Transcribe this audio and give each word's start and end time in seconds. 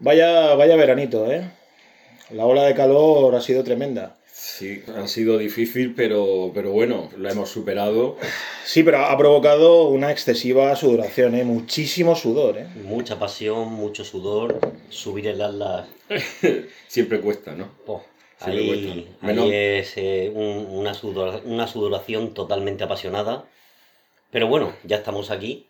Vaya, 0.00 0.54
vaya 0.54 0.76
veranito, 0.76 1.30
¿eh? 1.30 1.50
La 2.30 2.46
ola 2.46 2.64
de 2.64 2.74
calor 2.74 3.34
ha 3.34 3.40
sido 3.40 3.62
tremenda. 3.64 4.16
Sí, 4.32 4.82
ha 4.96 5.06
sido 5.06 5.36
difícil, 5.36 5.94
pero, 5.94 6.50
pero 6.54 6.70
bueno, 6.72 7.10
lo 7.16 7.28
hemos 7.30 7.50
superado. 7.50 8.16
Sí, 8.64 8.82
pero 8.82 8.98
ha 9.04 9.16
provocado 9.18 9.88
una 9.88 10.10
excesiva 10.10 10.74
sudoración, 10.76 11.34
¿eh? 11.34 11.44
Muchísimo 11.44 12.16
sudor, 12.16 12.56
¿eh? 12.58 12.66
Mucha 12.84 13.18
pasión, 13.18 13.72
mucho 13.72 14.04
sudor, 14.04 14.58
subir 14.88 15.26
el 15.28 15.42
Atlas. 15.42 15.88
Siempre 16.88 17.20
cuesta, 17.20 17.52
¿no? 17.54 17.70
Oh, 17.86 18.02
Siempre 18.38 18.62
ahí 18.62 18.68
cuesta. 18.68 18.92
ahí 18.92 19.16
Menos- 19.20 19.50
es 19.52 19.92
eh, 19.96 20.32
un- 20.34 20.66
una, 20.70 20.94
sudor- 20.94 21.42
una 21.44 21.66
sudoración 21.66 22.32
totalmente 22.32 22.84
apasionada. 22.84 23.44
Pero 24.30 24.46
bueno, 24.46 24.72
ya 24.84 24.96
estamos 24.96 25.30
aquí. 25.30 25.66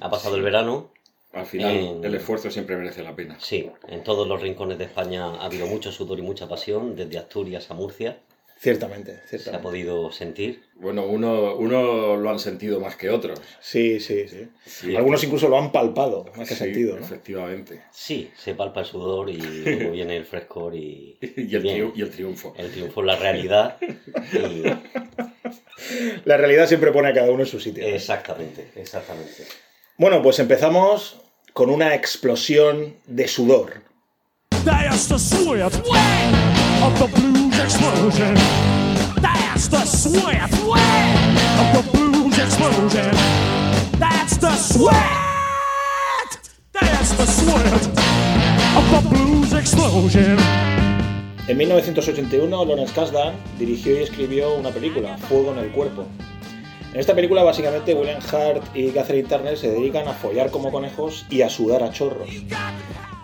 Ha 0.00 0.10
pasado 0.10 0.36
el 0.36 0.42
verano. 0.42 0.90
Al 1.32 1.46
final, 1.46 1.76
En- 1.76 2.04
el 2.04 2.14
esfuerzo 2.14 2.50
siempre 2.50 2.76
merece 2.76 3.02
la 3.02 3.14
pena. 3.14 3.36
Sí, 3.40 3.70
en 3.88 4.02
todos 4.02 4.26
los 4.26 4.40
rincones 4.42 4.78
de 4.78 4.84
España 4.84 5.26
ha 5.26 5.44
habido 5.44 5.66
mucho 5.66 5.92
sudor 5.92 6.18
y 6.18 6.22
mucha 6.22 6.48
pasión, 6.48 6.96
desde 6.96 7.18
Asturias 7.18 7.70
a 7.70 7.74
Murcia. 7.74 8.18
Ciertamente, 8.58 9.12
Se 9.12 9.36
ha 9.36 9.38
ciertamente. 9.38 9.62
podido 9.62 10.12
sentir. 10.12 10.62
Bueno, 10.74 11.06
uno, 11.06 11.54
uno 11.56 12.16
lo 12.16 12.28
han 12.28 12.38
sentido 12.38 12.78
más 12.78 12.94
que 12.96 13.08
otros. 13.08 13.40
Sí, 13.58 14.00
sí, 14.00 14.28
sí. 14.28 14.48
Sí, 14.66 14.94
Algunos 14.96 15.24
incluso 15.24 15.48
lo 15.48 15.56
han 15.56 15.72
palpado, 15.72 16.26
más 16.36 16.46
que 16.46 16.54
sí, 16.54 16.64
sentido, 16.64 16.98
¿no? 16.98 17.02
Efectivamente. 17.06 17.80
Sí, 17.90 18.30
se 18.36 18.54
palpa 18.54 18.80
el 18.80 18.86
sudor 18.86 19.30
y 19.30 19.38
luego 19.38 19.90
viene 19.92 20.16
el 20.18 20.26
frescor 20.26 20.74
y, 20.74 21.16
Y 21.36 21.54
el, 21.56 21.62
bien, 21.62 21.92
y 21.96 22.02
el 22.02 22.10
triunfo. 22.10 22.52
el 22.58 22.70
triunfo, 22.70 23.02
la 23.02 23.16
realidad. 23.16 23.78
y- 23.80 24.64
La 26.26 26.36
realidad 26.36 26.66
siempre 26.66 26.92
pone 26.92 27.08
a 27.08 27.14
cada 27.14 27.30
uno 27.30 27.40
en 27.42 27.48
su 27.48 27.58
sitio. 27.58 27.82
exactamente, 27.86 28.70
exactamente. 28.76 29.44
Bueno, 30.00 30.22
pues 30.22 30.38
empezamos 30.38 31.20
con 31.52 31.68
una 31.68 31.94
explosión 31.94 32.96
de 33.06 33.28
sudor. 33.28 33.82
En 51.46 51.58
1981, 51.58 52.64
Lawrence 52.64 52.94
Kasdan 52.94 53.34
dirigió 53.58 54.00
y 54.00 54.04
escribió 54.04 54.54
una 54.54 54.70
película, 54.70 55.18
Fuego 55.18 55.52
en 55.52 55.58
el 55.58 55.70
Cuerpo. 55.72 56.06
En 56.92 56.98
esta 56.98 57.14
película, 57.14 57.44
básicamente, 57.44 57.94
William 57.94 58.20
Hart 58.32 58.64
y 58.74 58.90
Catherine 58.90 59.28
Turner 59.28 59.56
se 59.56 59.70
dedican 59.70 60.08
a 60.08 60.12
follar 60.12 60.50
como 60.50 60.72
conejos 60.72 61.24
y 61.30 61.42
a 61.42 61.48
sudar 61.48 61.84
a 61.84 61.92
chorros. 61.92 62.28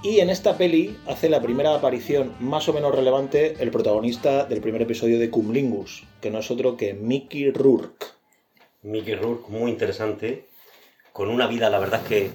Y 0.05 0.20
en 0.20 0.31
esta 0.31 0.56
peli 0.56 0.97
hace 1.09 1.28
la 1.28 1.42
primera 1.42 1.75
aparición 1.75 2.37
más 2.39 2.69
o 2.69 2.72
menos 2.72 2.94
relevante 2.94 3.56
el 3.59 3.72
protagonista 3.72 4.44
del 4.44 4.61
primer 4.61 4.83
episodio 4.83 5.19
de 5.19 5.31
Cumlingus, 5.31 6.05
que 6.20 6.31
no 6.31 6.39
es 6.39 6.50
otro 6.53 6.77
que 6.77 6.94
Mickey 6.94 7.50
Rourke. 7.50 8.06
Mickey 8.83 9.17
Rourke, 9.17 9.50
muy 9.50 9.72
interesante, 9.72 10.47
con 11.12 11.28
una 11.28 11.48
vida, 11.48 11.69
la 11.69 11.81
verdad 11.81 12.05
que 12.06 12.31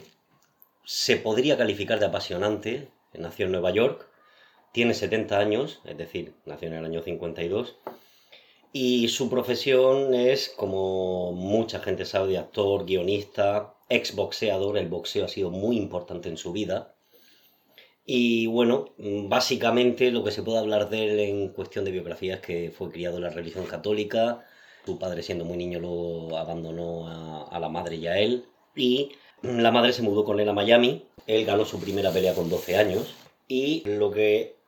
se 0.83 1.15
podría 1.15 1.57
calificar 1.57 1.97
de 2.01 2.07
apasionante. 2.07 2.89
Nació 3.13 3.45
en 3.45 3.53
Nueva 3.53 3.71
York, 3.71 4.05
tiene 4.73 4.93
70 4.93 5.39
años, 5.39 5.79
es 5.85 5.97
decir, 5.97 6.33
nació 6.45 6.67
en 6.67 6.73
el 6.73 6.83
año 6.83 7.01
52, 7.01 7.77
y 8.73 9.09
su 9.09 9.29
profesión 9.29 10.13
es, 10.13 10.49
como 10.49 11.33
mucha 11.33 11.79
gente 11.79 12.05
sabe, 12.05 12.31
de 12.31 12.37
actor, 12.37 12.85
guionista, 12.85 13.73
ex 13.89 14.15
boxeador. 14.15 14.77
El 14.77 14.87
boxeo 14.87 15.25
ha 15.25 15.27
sido 15.27 15.49
muy 15.51 15.77
importante 15.77 16.29
en 16.29 16.37
su 16.37 16.51
vida. 16.51 16.95
Y 18.05 18.47
bueno, 18.47 18.89
básicamente 18.97 20.11
lo 20.11 20.23
que 20.23 20.31
se 20.31 20.43
puede 20.43 20.59
hablar 20.59 20.89
de 20.89 21.03
él 21.03 21.19
en 21.19 21.49
cuestión 21.49 21.85
de 21.85 21.91
biografía 21.91 22.35
es 22.35 22.41
que 22.41 22.71
fue 22.71 22.89
criado 22.91 23.17
en 23.17 23.23
la 23.23 23.29
religión 23.29 23.65
católica, 23.65 24.45
su 24.85 24.97
padre 24.97 25.21
siendo 25.21 25.45
muy 25.45 25.57
niño 25.57 25.79
lo 25.79 26.35
abandonó 26.37 27.07
a, 27.07 27.43
a 27.43 27.59
la 27.59 27.69
madre 27.69 27.97
y 27.97 28.07
a 28.07 28.17
él, 28.17 28.45
y 28.75 29.11
la 29.43 29.71
madre 29.71 29.93
se 29.93 30.01
mudó 30.01 30.25
con 30.25 30.39
él 30.39 30.49
a 30.49 30.53
Miami, 30.53 31.05
él 31.27 31.45
ganó 31.45 31.63
su 31.63 31.79
primera 31.79 32.11
pelea 32.11 32.33
con 32.33 32.49
12 32.49 32.75
años, 32.75 33.13
y 33.47 33.83
lo 33.85 34.11
que 34.11 34.60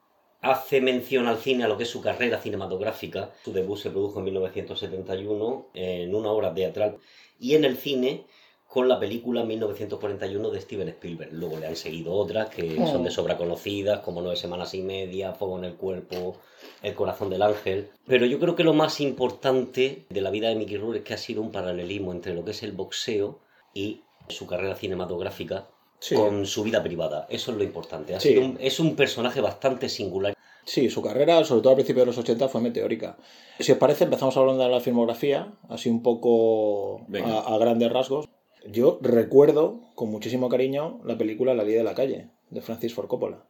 hace 0.43 0.81
mención 0.81 1.25
al 1.27 1.37
cine, 1.37 1.63
a 1.63 1.67
lo 1.67 1.77
que 1.77 1.83
es 1.83 1.89
su 1.89 2.01
carrera 2.01 2.37
cinematográfica, 2.37 3.31
su 3.43 3.53
debut 3.53 3.77
se 3.77 3.89
produjo 3.89 4.19
en 4.19 4.25
1971 4.25 5.69
en 5.73 6.13
una 6.13 6.29
obra 6.29 6.53
teatral, 6.53 6.97
y 7.39 7.55
en 7.55 7.63
el 7.63 7.77
cine 7.77 8.25
con 8.67 8.89
la 8.89 8.99
película 8.99 9.43
1941 9.43 10.49
de 10.49 10.59
Steven 10.59 10.89
Spielberg. 10.89 11.31
Luego 11.31 11.59
le 11.59 11.67
han 11.67 11.75
seguido 11.75 12.13
otras 12.13 12.49
que 12.49 12.75
son 12.87 13.03
de 13.03 13.11
sobra 13.11 13.37
conocidas, 13.37 13.99
como 13.99 14.21
Nueve 14.21 14.35
Semanas 14.35 14.73
y 14.73 14.81
Media, 14.81 15.33
Fuego 15.33 15.59
en 15.59 15.65
el 15.65 15.75
Cuerpo, 15.75 16.37
El 16.81 16.93
Corazón 16.93 17.29
del 17.29 17.43
Ángel. 17.43 17.89
Pero 18.05 18.25
yo 18.25 18.39
creo 18.39 18.55
que 18.55 18.63
lo 18.63 18.73
más 18.73 18.99
importante 18.99 20.05
de 20.09 20.21
la 20.21 20.31
vida 20.31 20.49
de 20.49 20.55
Mickey 20.55 20.77
Rourke 20.77 20.97
es 20.97 21.03
que 21.05 21.13
ha 21.13 21.17
sido 21.17 21.41
un 21.41 21.51
paralelismo 21.51 22.11
entre 22.11 22.33
lo 22.33 22.43
que 22.43 22.51
es 22.51 22.63
el 22.63 22.71
boxeo 22.71 23.39
y 23.73 24.01
su 24.27 24.47
carrera 24.47 24.75
cinematográfica 24.75 25.67
Sí. 26.05 26.15
con 26.15 26.45
su 26.45 26.63
vida 26.63 26.83
privada. 26.83 27.27
Eso 27.29 27.51
es 27.51 27.57
lo 27.57 27.63
importante. 27.63 28.13
Ha 28.13 28.19
Sí. 28.19 28.29
sido 28.29 28.43
un- 28.43 28.57
es 28.59 28.77
un 28.81 28.95
personaje 28.97 29.39
bastante 29.39 29.87
singular. 29.87 30.33
Sí, 30.65 30.89
su 30.89 31.01
carrera, 31.01 31.43
sobre 31.45 31.61
todo 31.61 31.69
al 31.71 31.75
principio 31.77 32.01
de 32.01 32.07
los 32.07 32.17
80, 32.17 32.49
fue 32.49 32.59
meteórica. 32.59 33.17
Si 33.59 33.71
os 33.71 33.77
parece, 33.77 34.03
empezamos 34.03 34.35
hablando 34.35 34.63
de 34.63 34.69
la 34.69 34.81
filmografía, 34.81 35.53
así 35.69 35.89
un 35.89 36.01
poco 36.03 37.05
a, 37.25 37.53
a 37.55 37.57
grandes 37.57 37.89
rasgos. 37.91 38.27
Yo 38.69 38.97
recuerdo 39.01 39.79
con 39.95 40.09
muchísimo 40.09 40.49
cariño 40.49 40.99
la 41.05 41.17
película 41.17 41.53
La 41.53 41.63
ley 41.63 41.73
de 41.75 41.83
la 41.83 41.93
calle, 41.95 42.29
de 42.49 42.61
Francis 42.61 42.93
Ford 42.93 43.07
Coppola, 43.07 43.45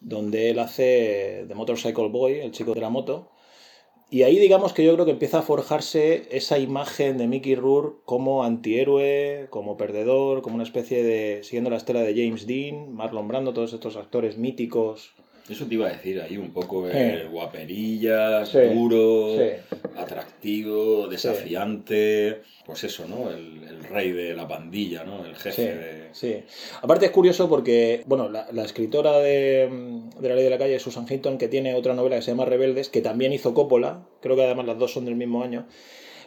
donde 0.00 0.50
él 0.50 0.58
hace 0.60 1.44
de 1.46 1.54
Motorcycle 1.54 2.08
Boy, 2.08 2.40
el 2.40 2.52
chico 2.52 2.72
de 2.74 2.80
la 2.80 2.88
moto, 2.90 3.30
y 4.10 4.22
ahí 4.22 4.38
digamos 4.38 4.72
que 4.72 4.84
yo 4.84 4.92
creo 4.94 5.04
que 5.04 5.12
empieza 5.12 5.38
a 5.38 5.42
forjarse 5.42 6.28
esa 6.30 6.58
imagen 6.58 7.18
de 7.18 7.26
Mickey 7.26 7.54
Rourke 7.54 8.00
como 8.04 8.44
antihéroe, 8.44 9.48
como 9.50 9.76
perdedor, 9.76 10.42
como 10.42 10.54
una 10.54 10.64
especie 10.64 11.02
de... 11.02 11.42
siguiendo 11.42 11.70
la 11.70 11.76
estela 11.76 12.00
de 12.00 12.14
James 12.14 12.46
Dean, 12.46 12.94
Marlon 12.94 13.28
Brando, 13.28 13.54
todos 13.54 13.72
estos 13.72 13.96
actores 13.96 14.38
míticos. 14.38 15.13
Eso 15.48 15.66
te 15.66 15.74
iba 15.74 15.86
a 15.88 15.90
decir 15.92 16.20
ahí 16.22 16.38
un 16.38 16.52
poco, 16.52 16.88
eh, 16.88 17.28
guaperillas, 17.30 18.48
Sí, 18.48 18.58
duro, 18.72 19.36
sí. 19.38 19.78
atractivo, 19.96 21.06
desafiante. 21.08 22.40
Pues 22.64 22.84
eso, 22.84 23.06
¿no? 23.06 23.30
El, 23.30 23.62
el 23.62 23.84
rey 23.84 24.12
de 24.12 24.34
la 24.34 24.48
pandilla, 24.48 25.04
¿no? 25.04 25.24
El 25.26 25.36
jefe 25.36 25.52
Sí, 25.52 25.62
de. 25.62 26.08
sí. 26.12 26.44
Aparte 26.80 27.06
es 27.06 27.10
curioso 27.12 27.46
porque, 27.48 28.02
bueno, 28.06 28.30
la, 28.30 28.46
la 28.52 28.64
escritora 28.64 29.18
de, 29.18 29.68
de 30.18 30.28
La 30.28 30.34
Ley 30.34 30.44
de 30.44 30.50
la 30.50 30.56
Calle, 30.58 30.78
Susan 30.78 31.04
Hinton, 31.08 31.36
que 31.36 31.48
tiene 31.48 31.74
otra 31.74 31.92
novela 31.94 32.16
que 32.16 32.22
se 32.22 32.30
llama 32.30 32.46
Rebeldes, 32.46 32.88
que 32.88 33.02
también 33.02 33.34
hizo 33.34 33.52
Coppola, 33.52 34.06
creo 34.22 34.36
que 34.36 34.44
además 34.44 34.64
las 34.66 34.78
dos 34.78 34.92
son 34.94 35.04
del 35.04 35.16
mismo 35.16 35.42
año, 35.44 35.66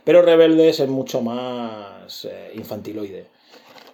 pero 0.04 0.22
Rebeldes 0.22 0.80
es 0.80 0.90
mucho 0.90 1.22
más 1.22 2.26
eh, 2.26 2.52
infantiloide. 2.54 3.26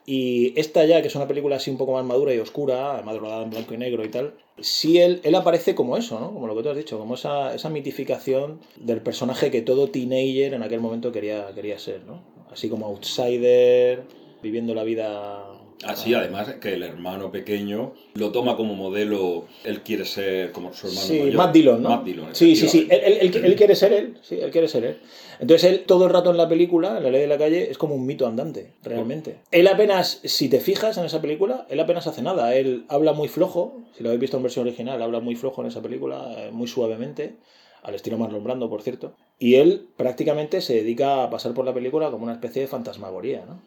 Y 0.05 0.59
esta 0.59 0.85
ya, 0.85 1.01
que 1.01 1.07
es 1.07 1.15
una 1.15 1.27
película 1.27 1.55
así 1.55 1.71
un 1.71 1.77
poco 1.77 1.93
más 1.93 2.03
madura 2.03 2.33
y 2.33 2.39
oscura, 2.39 3.01
rodada 3.01 3.43
en 3.43 3.49
blanco 3.49 3.73
y 3.73 3.77
negro 3.77 4.03
y 4.03 4.09
tal, 4.09 4.33
sí 4.59 4.99
él, 4.99 5.21
él 5.23 5.35
aparece 5.35 5.75
como 5.75 5.95
eso, 5.95 6.19
¿no? 6.19 6.33
Como 6.33 6.47
lo 6.47 6.55
que 6.55 6.63
tú 6.63 6.69
has 6.69 6.77
dicho, 6.77 6.99
como 6.99 7.15
esa, 7.15 7.55
esa 7.55 7.69
mitificación 7.69 8.59
del 8.75 9.01
personaje 9.01 9.49
que 9.49 9.61
todo 9.61 9.89
teenager 9.89 10.53
en 10.53 10.63
aquel 10.63 10.81
momento 10.81 11.11
quería, 11.11 11.47
quería 11.55 11.79
ser, 11.79 12.03
¿no? 12.03 12.21
Así 12.51 12.69
como 12.69 12.85
outsider, 12.87 14.03
viviendo 14.41 14.73
la 14.75 14.83
vida... 14.83 15.52
Así, 15.85 16.13
además, 16.13 16.53
que 16.61 16.73
el 16.73 16.83
hermano 16.83 17.31
pequeño 17.31 17.93
lo 18.15 18.31
toma 18.31 18.55
como 18.55 18.73
modelo. 18.75 19.45
Él 19.63 19.81
quiere 19.81 20.05
ser 20.05 20.51
como 20.51 20.73
su 20.73 20.87
hermano 20.87 21.07
Sí, 21.07 21.19
mayor. 21.19 21.35
Matt 21.35 21.53
Dillon, 21.53 21.81
¿no? 21.83 21.89
Matt 21.89 22.03
Dillon, 22.05 22.35
sí, 22.35 22.55
sí, 22.55 22.67
sí. 22.67 22.87
Él, 22.89 23.01
él- 23.03 23.17
él- 23.35 23.45
él 23.45 23.55
quiere 23.55 23.75
ser 23.75 23.93
él. 23.93 24.17
Sí, 24.21 24.39
él 24.39 24.51
quiere 24.51 24.67
ser 24.67 24.83
él. 24.85 24.97
Entonces 25.39 25.69
él 25.71 25.83
todo 25.85 26.05
el 26.05 26.11
rato 26.11 26.31
en 26.31 26.37
la 26.37 26.47
película, 26.47 26.97
en 26.97 27.03
la 27.03 27.09
ley 27.09 27.21
de 27.21 27.27
la 27.27 27.37
calle, 27.37 27.69
es 27.69 27.77
como 27.77 27.95
un 27.95 28.05
mito 28.05 28.25
andante, 28.27 28.73
realmente. 28.83 29.37
Él 29.51 29.67
apenas, 29.67 30.19
si 30.23 30.47
te 30.49 30.59
fijas 30.59 30.97
en 30.97 31.05
esa 31.05 31.21
película, 31.21 31.65
él 31.69 31.79
apenas 31.79 32.07
hace 32.07 32.21
nada. 32.21 32.55
Él 32.55 32.85
habla 32.87 33.13
muy 33.13 33.27
flojo, 33.27 33.81
si 33.97 34.03
lo 34.03 34.09
habéis 34.09 34.21
visto 34.21 34.37
en 34.37 34.43
versión 34.43 34.65
original, 34.67 35.01
habla 35.01 35.19
muy 35.19 35.35
flojo 35.35 35.61
en 35.61 35.67
esa 35.67 35.81
película, 35.81 36.33
eh, 36.37 36.51
muy 36.51 36.67
suavemente, 36.67 37.35
al 37.81 37.95
estilo 37.95 38.17
Marlon 38.17 38.43
Brando, 38.43 38.69
por 38.69 38.81
cierto. 38.81 39.15
Y 39.39 39.55
él 39.55 39.87
prácticamente 39.97 40.61
se 40.61 40.75
dedica 40.75 41.23
a 41.23 41.29
pasar 41.29 41.53
por 41.53 41.65
la 41.65 41.73
película 41.73 42.09
como 42.11 42.23
una 42.23 42.33
especie 42.33 42.61
de 42.61 42.67
fantasmagoría, 42.67 43.43
¿no? 43.45 43.59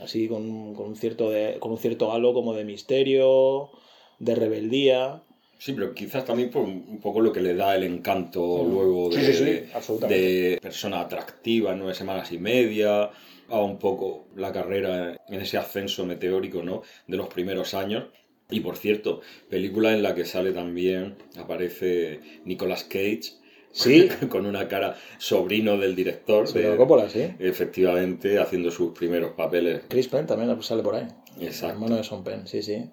Así 0.00 0.28
con, 0.28 0.74
con 0.74 0.88
un 0.88 0.96
cierto 0.96 1.30
de, 1.30 1.58
con 1.58 1.72
un 1.72 1.78
cierto 1.78 2.12
halo 2.12 2.32
como 2.32 2.54
de 2.54 2.64
misterio, 2.64 3.70
de 4.18 4.34
rebeldía. 4.34 5.22
Sí, 5.58 5.72
pero 5.74 5.92
quizás 5.94 6.24
también 6.24 6.50
por 6.50 6.62
un 6.62 7.00
poco 7.00 7.20
lo 7.20 7.32
que 7.32 7.40
le 7.40 7.54
da 7.54 7.74
el 7.76 7.84
encanto 7.84 8.64
Mm. 8.64 8.70
luego 8.72 9.10
de, 9.10 9.16
Sí, 9.16 9.32
sí, 9.32 9.38
sí, 9.38 10.06
de- 10.06 10.58
persona 10.62 11.00
atractiva 11.00 11.74
nueve 11.74 11.94
semanas 11.94 12.32
y 12.32 12.38
media, 12.38 13.10
a 13.48 13.60
un 13.60 13.78
poco 13.78 14.26
la 14.36 14.52
carrera 14.52 15.16
en 15.28 15.40
ese 15.40 15.58
ascenso 15.58 16.06
meteórico 16.06 16.62
¿no? 16.62 16.82
de 17.06 17.16
los 17.16 17.28
primeros 17.28 17.74
años. 17.74 18.04
Y 18.48 18.60
por 18.60 18.76
cierto, 18.76 19.20
película 19.48 19.92
en 19.92 20.02
la 20.02 20.14
que 20.14 20.24
sale 20.24 20.52
también, 20.52 21.16
aparece 21.36 22.20
Nicolas 22.44 22.84
Cage, 22.84 23.34
Sí, 23.72 24.08
con 24.28 24.46
una 24.46 24.66
cara 24.68 24.96
sobrino 25.18 25.76
del 25.78 25.94
director, 25.94 26.48
sí, 26.48 26.58
de- 26.58 26.76
Coppola, 26.76 27.08
sí. 27.08 27.30
efectivamente 27.38 28.38
haciendo 28.38 28.70
sus 28.70 28.92
primeros 28.96 29.32
papeles. 29.32 29.82
Chris 29.88 30.08
Penn 30.08 30.26
también 30.26 30.60
sale 30.62 30.82
por 30.82 30.94
ahí. 30.96 31.06
Exacto. 31.40 31.74
Hermano 31.74 31.96
de 31.96 32.04
Son 32.04 32.24
Penn, 32.24 32.46
sí, 32.46 32.62
sí. 32.62 32.84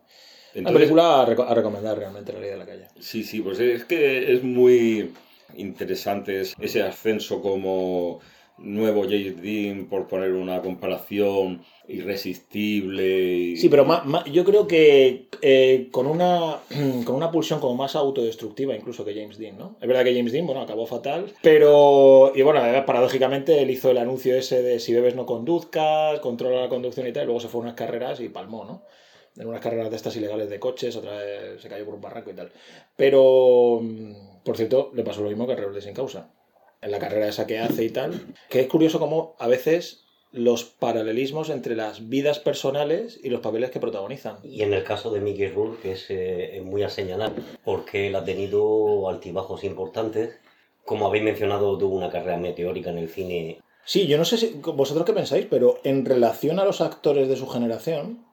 Una 0.55 0.71
película 0.71 1.21
a, 1.21 1.27
reco- 1.27 1.45
a 1.47 1.53
recomendar 1.53 1.97
realmente, 1.97 2.33
La 2.33 2.39
ley 2.39 2.49
de 2.49 2.57
la 2.57 2.65
calle. 2.65 2.87
Sí, 2.99 3.23
sí, 3.23 3.41
pues 3.41 3.59
es 3.59 3.85
que 3.85 4.33
es 4.33 4.43
muy 4.43 5.11
interesante 5.55 6.41
es- 6.41 6.53
ese 6.59 6.81
ascenso 6.83 7.41
como 7.41 8.19
nuevo 8.57 9.03
James 9.03 9.41
Dean, 9.41 9.85
por 9.87 10.07
poner 10.07 10.33
una 10.33 10.61
comparación 10.61 11.61
irresistible. 11.87 13.55
Sí, 13.57 13.69
pero 13.69 13.85
ma- 13.85 14.03
ma- 14.03 14.25
yo 14.25 14.43
creo 14.43 14.67
que 14.67 15.27
eh, 15.41 15.89
con, 15.91 16.07
una, 16.07 16.59
con 17.05 17.15
una 17.15 17.31
pulsión 17.31 17.59
como 17.59 17.75
más 17.75 17.95
autodestructiva 17.95 18.75
incluso 18.75 19.05
que 19.05 19.13
James 19.13 19.37
Dean, 19.37 19.57
¿no? 19.57 19.77
Es 19.81 19.87
verdad 19.87 20.03
que 20.03 20.15
James 20.15 20.31
Dean, 20.31 20.45
bueno, 20.45 20.61
acabó 20.61 20.85
fatal, 20.85 21.31
pero... 21.41 22.31
Y 22.35 22.41
bueno, 22.41 22.59
además, 22.59 22.83
paradójicamente, 22.85 23.61
él 23.61 23.69
hizo 23.69 23.91
el 23.91 23.97
anuncio 23.97 24.35
ese 24.35 24.61
de 24.61 24.79
si 24.79 24.93
bebes 24.93 25.15
no 25.15 25.25
conduzcas, 25.25 26.19
controla 26.19 26.61
la 26.61 26.69
conducción 26.69 27.07
y 27.07 27.13
tal, 27.13 27.23
y 27.23 27.25
luego 27.27 27.39
se 27.39 27.47
fue 27.49 27.59
a 27.61 27.63
unas 27.63 27.75
carreras 27.75 28.19
y 28.19 28.29
palmó, 28.29 28.65
¿no? 28.65 28.83
En 29.39 29.47
unas 29.47 29.61
carreras 29.61 29.91
de 29.91 29.95
estas 29.97 30.15
ilegales 30.15 30.49
de 30.49 30.59
coches, 30.59 30.95
otra 30.95 31.17
vez 31.17 31.61
se 31.61 31.69
cayó 31.69 31.85
por 31.85 31.93
un 31.93 32.01
barranco 32.01 32.31
y 32.31 32.33
tal. 32.33 32.51
Pero, 32.95 33.79
mm, 33.83 34.43
por 34.43 34.57
cierto, 34.57 34.91
le 34.95 35.03
pasó 35.03 35.21
lo 35.21 35.29
mismo 35.29 35.45
que 35.45 35.53
a 35.53 35.55
Rebelde 35.55 35.81
sin 35.81 35.93
causa. 35.93 36.31
En 36.81 36.91
la 36.91 36.99
carrera 36.99 37.27
esa 37.27 37.47
que 37.47 37.59
hace 37.59 37.83
y 37.83 37.89
tal. 37.89 38.35
Que 38.49 38.61
es 38.61 38.67
curioso 38.67 38.99
como 38.99 39.35
a 39.39 39.47
veces 39.47 40.05
los 40.31 40.63
paralelismos 40.65 41.49
entre 41.49 41.75
las 41.75 42.09
vidas 42.09 42.39
personales 42.39 43.19
y 43.23 43.29
los 43.29 43.41
papeles 43.41 43.71
que 43.71 43.79
protagonizan. 43.79 44.37
Y 44.43 44.61
en 44.61 44.73
el 44.73 44.83
caso 44.83 45.11
de 45.11 45.21
Mickey 45.21 45.49
Rourke 45.49 45.81
que 45.81 45.91
es, 45.93 46.09
eh, 46.09 46.57
es 46.57 46.63
muy 46.63 46.83
a 46.83 46.89
señalar, 46.89 47.33
porque 47.63 48.07
él 48.07 48.15
ha 48.15 48.23
tenido 48.23 49.09
altibajos 49.09 49.63
importantes. 49.63 50.39
Como 50.85 51.07
habéis 51.07 51.23
mencionado, 51.23 51.77
tuvo 51.77 51.95
una 51.95 52.09
carrera 52.09 52.37
meteórica 52.37 52.91
en 52.91 52.97
el 52.99 53.09
cine. 53.09 53.59
Sí, 53.83 54.07
yo 54.07 54.17
no 54.17 54.25
sé 54.25 54.37
si 54.37 54.59
vosotros 54.61 55.05
qué 55.05 55.13
pensáis, 55.13 55.47
pero 55.49 55.79
en 55.83 56.05
relación 56.05 56.59
a 56.59 56.65
los 56.65 56.81
actores 56.81 57.29
de 57.29 57.37
su 57.37 57.47
generación, 57.47 58.25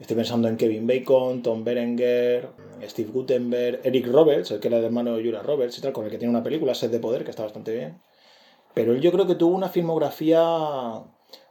estoy 0.00 0.16
pensando 0.16 0.48
en 0.48 0.56
Kevin 0.56 0.86
Bacon, 0.86 1.42
Tom 1.42 1.64
Berenger, 1.64 2.48
Steve 2.86 3.10
Gutenberg, 3.12 3.80
Eric 3.84 4.06
Roberts, 4.06 4.50
el 4.52 4.60
que 4.60 4.68
era 4.68 4.78
el 4.78 4.84
hermano 4.84 5.16
de 5.16 5.22
Julia 5.24 5.42
Roberts 5.42 5.78
y 5.78 5.80
tal, 5.80 5.92
con 5.92 6.04
el 6.04 6.10
que 6.10 6.18
tiene 6.18 6.30
una 6.30 6.42
película, 6.42 6.74
Set 6.74 6.90
de 6.90 7.00
Poder, 7.00 7.24
que 7.24 7.30
está 7.30 7.42
bastante 7.42 7.72
bien. 7.74 7.98
Pero 8.74 8.92
él 8.92 9.00
yo 9.00 9.10
creo 9.10 9.26
que 9.26 9.34
tuvo 9.34 9.54
una 9.56 9.68
filmografía 9.68 10.40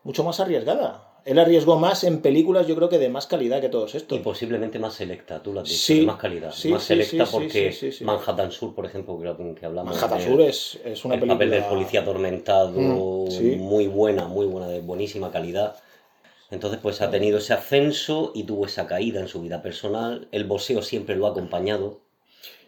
mucho 0.04 0.24
más 0.24 0.40
arriesgada. 0.40 1.04
Él 1.26 1.40
arriesgó 1.40 1.78
más 1.78 2.06
en 2.06 2.22
películas, 2.22 2.68
yo 2.68 2.76
creo 2.78 2.88
que 2.88 3.00
de 3.00 3.10
más 3.10 3.28
calidad 3.28 3.60
que 3.60 3.68
todos 3.68 3.94
Y 3.94 3.98
estos. 3.98 4.20
posiblemente 4.20 4.80
más 4.80 4.94
selecta, 4.94 5.44
tú 5.44 5.52
lo 5.52 5.60
has 5.60 5.68
dicho, 5.68 5.78
Sí, 5.82 6.00
de 6.00 6.06
más 6.06 6.16
calidad. 6.16 6.52
sí, 6.54 6.70
más 6.70 6.82
sí, 6.84 6.88
selecta 6.88 7.26
porque. 7.30 7.98
Manhattan 8.06 8.50
Sur, 8.54 8.74
por 8.74 8.86
ejemplo, 8.86 9.18
creo 9.20 9.36
que 9.54 9.66
hablamos. 9.66 9.94
Manhattan 9.94 10.20
de- 10.20 10.24
Sur 10.24 10.42
es, 10.42 10.80
es 10.86 11.04
una 11.04 11.16
el 11.16 11.20
película... 11.20 11.34
papel 11.38 11.52
del 11.52 11.64
policía 11.66 12.00
atormentado, 12.00 12.80
Mm, 12.80 13.58
muy 13.60 13.88
buena, 13.88 14.26
muy 14.28 14.46
buena, 14.46 14.70
de 14.70 14.80
buenísima 14.80 15.30
calidad. 15.30 15.76
Entonces, 16.50 16.80
pues 16.82 17.02
ha 17.02 17.12
tenido 17.12 17.40
ese 17.40 17.54
ascenso 17.54 18.32
y 18.34 18.44
tuvo 18.44 18.66
esa 18.66 18.88
caída 18.88 19.20
en 19.20 19.28
su 19.28 19.42
vida 19.42 19.62
personal. 19.62 20.28
El 20.32 20.46
boxeo 20.46 20.82
siempre 20.82 21.16
lo 21.16 21.28
ha 21.28 21.32
acompañado. 21.32 22.02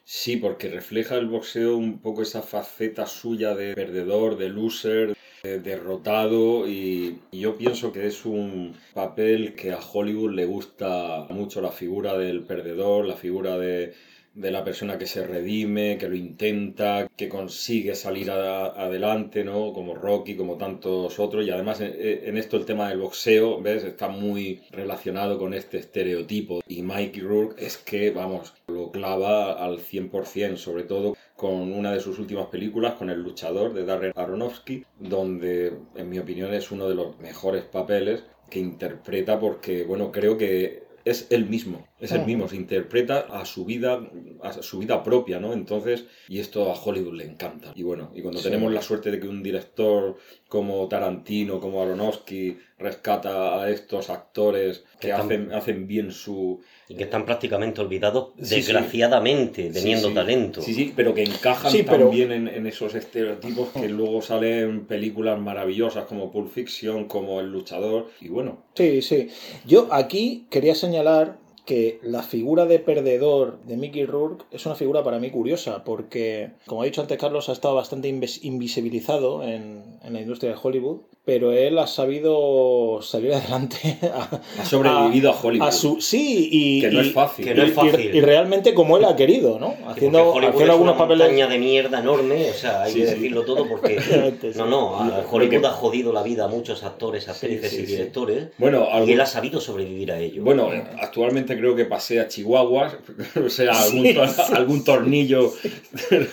Sí, 0.03 0.37
porque 0.37 0.69
refleja 0.69 1.15
el 1.15 1.27
boxeo 1.27 1.77
un 1.77 1.99
poco 1.99 2.23
esa 2.23 2.41
faceta 2.41 3.05
suya 3.05 3.55
de 3.55 3.75
perdedor, 3.75 4.37
de 4.37 4.49
loser, 4.49 5.15
de 5.43 5.59
derrotado 5.59 6.67
y, 6.67 7.19
y 7.31 7.39
yo 7.39 7.57
pienso 7.57 7.93
que 7.93 8.07
es 8.07 8.25
un 8.25 8.75
papel 8.93 9.55
que 9.55 9.71
a 9.71 9.79
Hollywood 9.79 10.33
le 10.33 10.45
gusta 10.45 11.27
mucho 11.29 11.61
la 11.61 11.71
figura 11.71 12.17
del 12.17 12.43
perdedor, 12.43 13.05
la 13.05 13.15
figura 13.15 13.57
de, 13.57 13.93
de 14.33 14.51
la 14.51 14.63
persona 14.63 14.97
que 14.97 15.05
se 15.05 15.25
redime, 15.25 15.97
que 15.97 16.07
lo 16.07 16.15
intenta, 16.15 17.07
que 17.15 17.29
consigue 17.29 17.95
salir 17.95 18.31
adelante, 18.31 19.43
¿no? 19.43 19.73
Como 19.73 19.95
Rocky, 19.95 20.35
como 20.35 20.57
tantos 20.57 21.19
otros. 21.19 21.45
Y 21.45 21.49
además 21.49 21.81
en, 21.81 21.93
en 21.97 22.37
esto 22.37 22.57
el 22.57 22.65
tema 22.65 22.89
del 22.89 22.99
boxeo, 22.99 23.61
¿ves? 23.61 23.83
Está 23.83 24.07
muy 24.07 24.61
relacionado 24.71 25.37
con 25.37 25.53
este 25.53 25.77
estereotipo. 25.77 26.61
Y 26.67 26.81
Mikey 26.81 27.21
Rourke 27.21 27.65
es 27.65 27.77
que, 27.77 28.11
vamos, 28.11 28.53
lo 28.67 28.91
clava 28.91 29.53
al 29.53 29.79
100%, 29.79 30.57
sobre 30.57 30.83
todo 30.83 31.15
con 31.35 31.71
una 31.71 31.93
de 31.93 32.01
sus 32.01 32.19
últimas 32.19 32.47
películas, 32.47 32.95
con 32.95 33.09
El 33.09 33.21
luchador 33.21 33.73
de 33.73 33.85
Darren 33.85 34.11
Aronofsky, 34.15 34.83
donde, 34.99 35.73
en 35.95 36.09
mi 36.09 36.19
opinión, 36.19 36.53
es 36.53 36.69
uno 36.69 36.87
de 36.89 36.95
los 36.95 37.17
mejores 37.19 37.63
papeles 37.63 38.25
que 38.49 38.59
interpreta 38.59 39.39
porque, 39.39 39.83
bueno, 39.83 40.11
creo 40.11 40.37
que 40.37 40.83
es 41.05 41.27
él 41.29 41.45
mismo, 41.45 41.87
es 41.99 42.11
Ujú. 42.11 42.25
mismo, 42.25 42.47
se 42.47 42.55
interpreta 42.55 43.27
a 43.31 43.45
su 43.45 43.65
vida, 43.65 43.99
a 44.41 44.53
su 44.61 44.79
vida 44.79 45.03
propia, 45.03 45.39
¿no? 45.39 45.53
Entonces, 45.53 46.05
y 46.27 46.39
esto 46.39 46.71
a 46.71 46.81
Hollywood 46.81 47.13
le 47.15 47.25
encanta. 47.25 47.73
Y 47.75 47.83
bueno, 47.83 48.11
y 48.15 48.21
cuando 48.21 48.39
Sí. 48.39 48.45
tenemos 48.45 48.71
la 48.71 48.81
suerte 48.81 49.11
de 49.11 49.19
que 49.19 49.27
un 49.27 49.43
director 49.43 50.17
como 50.47 50.87
Tarantino, 50.87 51.59
como 51.59 51.81
Aronofsky, 51.83 52.57
rescata 52.79 53.61
a 53.61 53.69
estos 53.69 54.09
actores 54.09 54.85
que 54.99 55.07
Que 55.07 55.09
están- 55.09 55.25
hacen, 55.25 55.51
hacen 55.53 55.87
bien 55.87 56.11
su... 56.11 56.61
Y 56.87 56.95
que 56.95 57.03
están 57.03 57.25
prácticamente 57.25 57.81
olvidados, 57.81 58.29
Sí, 58.39 58.45
sí. 58.45 58.55
desgraciadamente, 58.55 59.69
teniendo 59.69 60.07
Sí, 60.07 60.09
sí. 60.09 60.13
talento. 60.15 60.61
Sí, 60.61 60.73
sí, 60.73 60.93
pero 60.95 61.13
que 61.13 61.23
encajan 61.23 61.71
Sí, 61.71 61.83
pero- 61.83 62.05
también 62.07 62.31
en, 62.31 62.47
en 62.47 62.65
esos 62.67 62.95
estereotipos 62.95 63.69
que 63.69 63.87
luego 63.89 64.21
salen 64.21 64.85
películas 64.85 65.39
maravillosas 65.39 66.05
como 66.05 66.31
Pulp 66.31 66.49
Fiction, 66.51 67.05
como 67.07 67.39
El 67.39 67.51
luchador, 67.51 68.07
y 68.21 68.29
bueno, 68.29 68.63
Sí, 68.75 69.01
sí. 69.01 69.27
Yo 69.65 69.87
aquí 69.91 70.47
quería 70.49 70.73
señalar 70.73 71.37
que 71.69 71.99
la 72.01 72.23
figura 72.23 72.65
de 72.65 72.79
perdedor 72.79 73.59
de 73.59 73.77
Mickey 73.77 74.03
Rourke 74.03 74.43
es 74.49 74.65
una 74.65 74.73
figura 74.73 75.03
para 75.03 75.19
mí 75.19 75.29
curiosa, 75.29 75.83
porque, 75.83 76.49
como 76.65 76.81
ha 76.81 76.85
dicho 76.85 76.99
antes 76.99 77.19
Carlos, 77.19 77.47
ha 77.47 77.51
estado 77.51 77.75
bastante 77.75 78.07
invisibilizado 78.07 79.43
en, 79.43 79.83
en 80.01 80.13
la 80.13 80.19
industria 80.19 80.49
de 80.49 80.57
Hollywood, 80.59 81.01
pero 81.29 81.51
él 81.51 81.77
ha 81.77 81.85
sabido 81.85 82.99
salir 83.03 83.33
adelante 83.35 83.99
a, 84.01 84.39
ha 84.61 84.65
sobrevivido 84.65 85.29
a, 85.31 85.39
Hollywood. 85.39 85.67
a 85.67 85.71
su... 85.71 86.01
Sí, 86.01 86.49
y... 86.51 86.81
que 86.81 86.89
no 86.89 87.03
y- 87.03 87.07
es 87.07 87.13
fácil. 87.13 87.45
que 87.45 87.53
no 87.53 87.61
es 87.63 87.69
y- 87.69 87.73
fácil. 87.73 88.15
y 88.15 88.21
realmente 88.21 88.73
como 88.73 88.97
él 88.97 89.05
ha 89.05 89.15
querido, 89.15 89.59
¿no? 89.59 89.75
Haciendo, 89.87 90.31
Hollywood 90.31 90.49
haciendo 90.49 90.63
es 90.63 90.69
algunos 90.71 90.93
una 90.95 90.97
papeles... 90.97 91.27
montaña 91.27 91.47
de 91.47 91.59
mierda 91.59 91.99
enorme, 91.99 92.49
o 92.49 92.53
sea, 92.53 92.81
hay 92.83 92.93
Sí, 92.93 92.99
que 93.01 93.05
sí. 93.07 93.13
decirlo 93.13 93.43
todo 93.43 93.67
porque... 93.69 93.99
Sí. 94.41 94.51
No, 94.57 94.65
no, 94.65 94.95
a- 94.99 95.23
Hollywood 95.29 95.65
ha 95.65 95.69
jodido 95.71 96.11
la 96.11 96.23
vida 96.23 96.45
a 96.45 96.47
muchos 96.47 96.83
actores, 96.83 97.27
actrices 97.29 97.69
sí, 97.69 97.77
y 97.83 97.85
sí. 97.85 97.91
directores, 97.91 98.47
Bueno, 98.57 98.87
y 98.89 98.95
algo- 98.95 99.07
él 99.11 99.21
ha 99.21 99.25
sabido 99.27 99.61
sobrevivir 99.61 100.11
a 100.11 100.19
ello. 100.19 100.43
Bueno, 100.43 100.69
actualmente 100.99 101.55
creo 101.57 101.75
que 101.75 101.85
pasea 101.85 102.27
chihuahuas, 102.27 102.95
o 103.45 103.49
sea, 103.49 103.71
algún, 103.79 104.03
Sí, 104.05 104.13
tor- 104.13 104.27
sí. 104.29 104.41
algún 104.55 104.83
tornillo 104.83 105.51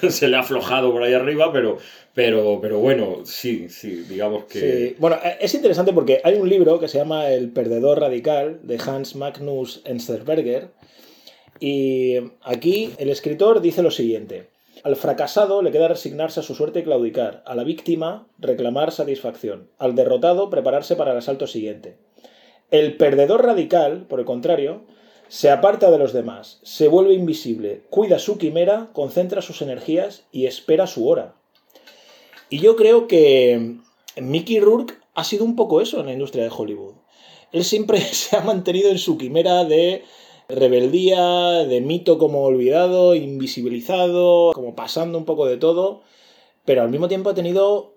se 0.09 0.29
le 0.29 0.37
ha 0.37 0.41
aflojado 0.41 0.91
por 0.93 1.03
ahí 1.03 1.13
arriba, 1.13 1.53
pero, 1.53 1.79
pero, 2.17 2.61
pero 2.63 2.79
bueno, 2.79 3.27
sí, 3.27 3.69
sí, 3.69 4.07
digamos 4.09 4.47
que... 4.47 4.97
Bueno, 4.99 5.19
eh, 5.23 5.37
es 5.39 5.53
interesante 5.53 5.93
porque 5.93 6.23
hay 6.25 6.37
un 6.37 6.49
libro 6.49 6.81
que 6.81 6.89
se 6.89 6.97
llama 6.97 7.29
El 7.29 7.51
perdedor 7.51 8.01
radical 8.01 8.61
de 8.63 8.79
Hans 8.79 9.17
Magnus 9.17 9.83
Enzensberger 9.85 10.71
y 11.61 12.15
aquí 12.41 12.95
el 12.97 13.11
escritor 13.11 13.61
dice 13.61 13.83
lo 13.83 13.91
siguiente. 13.91 14.49
Al 14.83 14.97
fracasado 14.97 15.61
le 15.61 15.71
queda 15.73 15.89
resignarse 15.89 16.41
a 16.41 16.43
su 16.43 16.55
suerte 16.55 16.79
y 16.79 16.85
claudicar, 16.85 17.43
a 17.45 17.55
la 17.55 17.65
víctima 17.65 18.27
reclamar 18.39 18.93
satisfacción, 18.93 19.69
al 19.77 19.95
derrotado 19.95 20.49
prepararse 20.49 20.97
para 20.97 21.13
el 21.13 21.19
asalto 21.19 21.47
siguiente. 21.47 21.99
El 22.71 22.97
perdedor 22.97 23.45
radical, 23.45 24.07
por 24.09 24.21
el 24.21 24.25
contrario, 24.25 24.85
se 25.29 25.51
aparta 25.51 25.91
de 25.91 25.99
los 25.99 26.15
demás, 26.15 26.61
se 26.63 26.89
vuelve 26.89 27.13
invisible, 27.13 27.83
cuida 27.91 28.19
su 28.19 28.39
quimera, 28.39 28.89
concentra 28.95 29.43
sus 29.43 29.61
energías 29.61 30.25
y 30.33 30.47
espera 30.47 30.87
su 30.87 31.07
hora. 31.07 31.35
Y 32.51 32.59
yo 32.61 32.77
creo 32.77 33.07
que 33.09 33.77
Mickey 34.21 34.61
Rourke 34.61 34.95
ha 35.15 35.25
sido 35.25 35.45
un 35.45 35.57
poco 35.57 35.81
eso 35.81 36.01
en 36.01 36.07
la 36.07 36.13
industria 36.13 36.45
de 36.45 36.51
Hollywood. 36.57 36.95
Él 37.53 37.65
siempre 37.65 38.01
se 38.01 38.37
ha 38.37 38.41
mantenido 38.41 38.91
en 38.91 38.99
su 38.99 39.19
quimera 39.19 39.65
de 39.65 40.05
rebeldía, 40.49 41.65
de 41.65 41.81
mito 41.81 42.19
como 42.19 42.43
olvidado, 42.45 43.15
invisibilizado, 43.15 44.53
como 44.53 44.75
pasando 44.77 45.19
un 45.19 45.25
poco 45.25 45.47
de 45.47 45.57
todo, 45.57 46.03
pero 46.65 46.83
al 46.83 46.91
mismo 46.91 47.09
tiempo 47.09 47.31
ha 47.31 47.35
tenido 47.35 47.95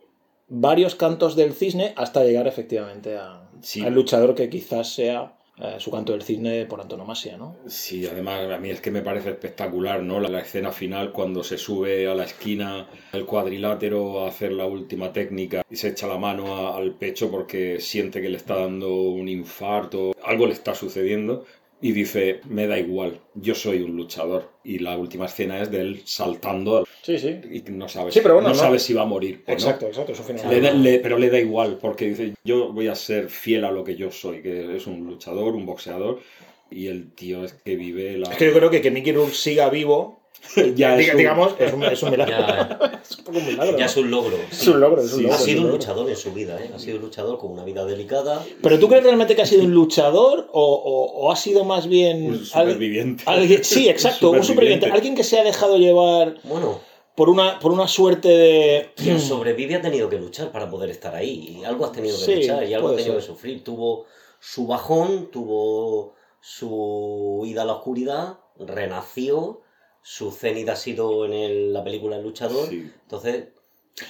varios 0.47 0.95
cantos 0.95 1.35
del 1.35 1.53
cisne 1.53 1.93
hasta 1.95 2.23
llegar 2.23 2.47
efectivamente 2.47 3.17
a- 3.17 3.47
Sí. 3.61 3.81
al 3.81 3.93
luchador 3.93 4.35
que 4.35 4.49
quizás 4.49 4.93
sea 4.93 5.37
eh, 5.61 5.75
su 5.79 5.91
canto 5.91 6.13
del 6.13 6.23
cisne 6.23 6.65
por 6.65 6.79
antonomasia, 6.79 7.37
¿no? 7.37 7.57
Sí, 7.67 8.07
además 8.07 8.49
a 8.49 8.57
mí 8.59 8.69
es 8.69 8.79
que 8.79 8.91
me 8.91 9.01
parece 9.01 9.31
espectacular, 9.31 10.01
¿no? 10.01 10.19
La, 10.19 10.39
escena 10.39 10.71
final 10.71 11.11
cuando 11.11 11.43
se 11.43 11.57
sube 11.57 12.07
a 12.07 12.15
la 12.15 12.23
esquina 12.23 12.87
del 13.11 13.25
cuadrilátero 13.25 14.23
a 14.23 14.29
hacer 14.29 14.53
la 14.53 14.65
última 14.65 15.11
técnica 15.11 15.63
y 15.69 15.75
se 15.75 15.89
echa 15.89 16.07
la 16.07 16.17
mano 16.17 16.73
al 16.73 16.93
pecho 16.93 17.29
porque 17.29 17.81
siente 17.81 18.21
que 18.21 18.29
le 18.29 18.37
está 18.37 18.55
dando 18.55 18.93
un 18.93 19.27
infarto, 19.27 20.13
algo 20.23 20.47
le 20.47 20.53
está 20.53 20.73
sucediendo 20.73 21.45
y 21.81 21.91
dice, 21.93 22.41
me 22.49 22.67
da 22.67 22.77
igual, 22.77 23.19
yo 23.35 23.55
soy 23.55 23.81
un 23.81 23.95
luchador. 23.95 24.49
Y 24.63 24.79
la 24.79 24.97
última 24.97 25.25
escena 25.27 25.61
es 25.61 25.71
de 25.71 25.81
él 25.81 26.01
saltando 26.05 26.85
Sí, 27.01 27.17
sí. 27.17 27.39
y 27.51 27.63
no 27.71 27.87
sabe, 27.87 28.11
Sí, 28.11 28.19
pero 28.21 28.35
bueno, 28.35 28.49
no 28.49 28.55
no- 28.55 28.59
sabe 28.59 28.79
si 28.79 28.93
va 28.93 29.03
a 29.03 29.05
morir 29.05 29.41
o 29.45 29.49
no. 29.49 29.53
Exacto, 29.53 29.87
exacto, 29.87 30.11
eso 30.11 30.23
final. 30.23 30.49
Le 30.49 30.59
da- 30.61 30.73
le- 30.73 30.99
pero 30.99 31.17
le 31.17 31.29
da 31.29 31.39
igual, 31.39 31.77
porque 31.81 32.09
dice, 32.09 32.33
yo 32.43 32.73
voy 32.73 32.87
a 32.87 32.95
ser 32.95 33.29
fiel 33.29 33.63
a 33.65 33.71
lo 33.71 33.83
que 33.83 33.95
yo 33.95 34.11
soy, 34.11 34.41
que 34.41 34.75
es 34.75 34.87
un 34.87 35.05
luchador, 35.05 35.55
un 35.55 35.65
boxeador, 35.65 36.19
y 36.69 36.87
el 36.87 37.11
tío 37.13 37.43
es 37.45 37.53
que 37.53 37.75
vive 37.77 38.17
la... 38.17 38.29
Es 38.29 38.37
que 38.37 38.45
yo 38.47 38.53
creo 38.53 38.69
que 38.69 38.81
que 38.81 38.91
Mickey 38.91 39.13
Rourke 39.13 39.33
siga 39.33 39.69
vivo 39.69 40.18
ya 40.75 40.95
es 40.97 41.05
Diga- 41.05 41.11
un- 41.11 41.17
digamos, 41.17 41.53
es 41.59 41.73
un, 41.73 41.83
es 41.83 42.03
un 42.03 42.09
milagro. 42.11 42.35
Ya, 42.37 42.79
es 43.03 43.17
un 43.17 43.23
poco 43.23 43.37
un 43.37 43.45
milagro. 43.45 43.71
ya 43.77 43.85
¿no? 43.85 43.85
es 43.91 43.97
un 43.97 44.11
logro. 44.11 44.35
Es 44.51 44.57
sí. 44.57 44.69
un 44.69 44.79
logro, 44.79 45.01
es 45.01 45.13
un 45.13 45.17
Sí, 45.19 45.23
logro. 45.23 45.33
Ha 45.35 45.37
es 45.37 45.43
sido 45.43 45.57
un 45.59 45.63
logro. 45.67 45.77
luchador 45.77 46.09
en 46.09 46.15
su 46.15 46.33
vida, 46.33 46.63
¿eh? 46.63 46.71
Ha 46.75 46.79
sido 46.79 46.95
un 46.97 47.03
luchador 47.03 47.37
con 47.37 47.51
una 47.51 47.63
vida 47.63 47.85
delicada. 47.85 48.43
¿Pero 48.63 48.79
tú 48.79 48.87
crees 48.87 49.03
realmente 49.03 49.35
que 49.35 49.41
ha 49.41 49.45
sido 49.45 49.63
un 49.63 49.71
luchador 49.73 50.49
o, 50.51 50.63
o- 50.63 51.11
o 51.27 51.31
ha 51.31 51.35
sido 51.35 51.63
más 51.65 51.87
bien 51.87 52.23
un 52.25 52.33
alguien- 52.33 52.45
superviviente. 52.45 53.23
alguien- 53.27 53.63
sí, 53.63 53.89
exacto, 53.89 54.31
un 54.31 54.43
superviviente, 54.43 54.87
alguien 54.87 55.15
que 55.15 55.23
se 55.23 55.39
ha 55.39 55.43
dejado 55.43 55.77
llevar 55.77 56.37
Bueno, 56.43 56.79
por 57.15 57.29
una, 57.29 57.59
por 57.59 57.71
una 57.71 57.87
suerte 57.87 58.29
de... 58.29 58.89
quien 58.95 59.19
sobrevive 59.19 59.75
ha 59.75 59.81
tenido 59.81 60.09
que 60.09 60.17
luchar 60.17 60.51
para 60.51 60.69
poder 60.69 60.89
estar 60.89 61.13
ahí. 61.15 61.57
Y 61.59 61.63
algo 61.65 61.85
has 61.85 61.91
tenido 61.91 62.17
que 62.17 62.23
Sí, 62.25 62.35
luchar 62.35 62.63
y 62.67 62.73
algo 62.73 62.87
ha 62.87 62.91
puede 62.91 63.03
tenido 63.03 63.19
ser. 63.21 63.29
que 63.29 63.35
sufrir. 63.35 63.63
Tuvo 63.63 64.05
su 64.39 64.65
bajón, 64.65 65.29
tuvo 65.31 66.15
su 66.41 67.43
ida 67.45 67.61
a 67.61 67.65
la 67.65 67.73
oscuridad, 67.73 68.39
renació. 68.57 69.61
Su 70.11 70.31
cenit 70.31 70.67
ha 70.69 70.75
sido 70.75 71.23
en 71.25 71.33
el- 71.33 71.71
la 71.71 71.83
película 71.83 72.17
El 72.17 72.23
Luchador. 72.23 72.67
Sí. 72.67 72.89
Entonces, 73.03 73.43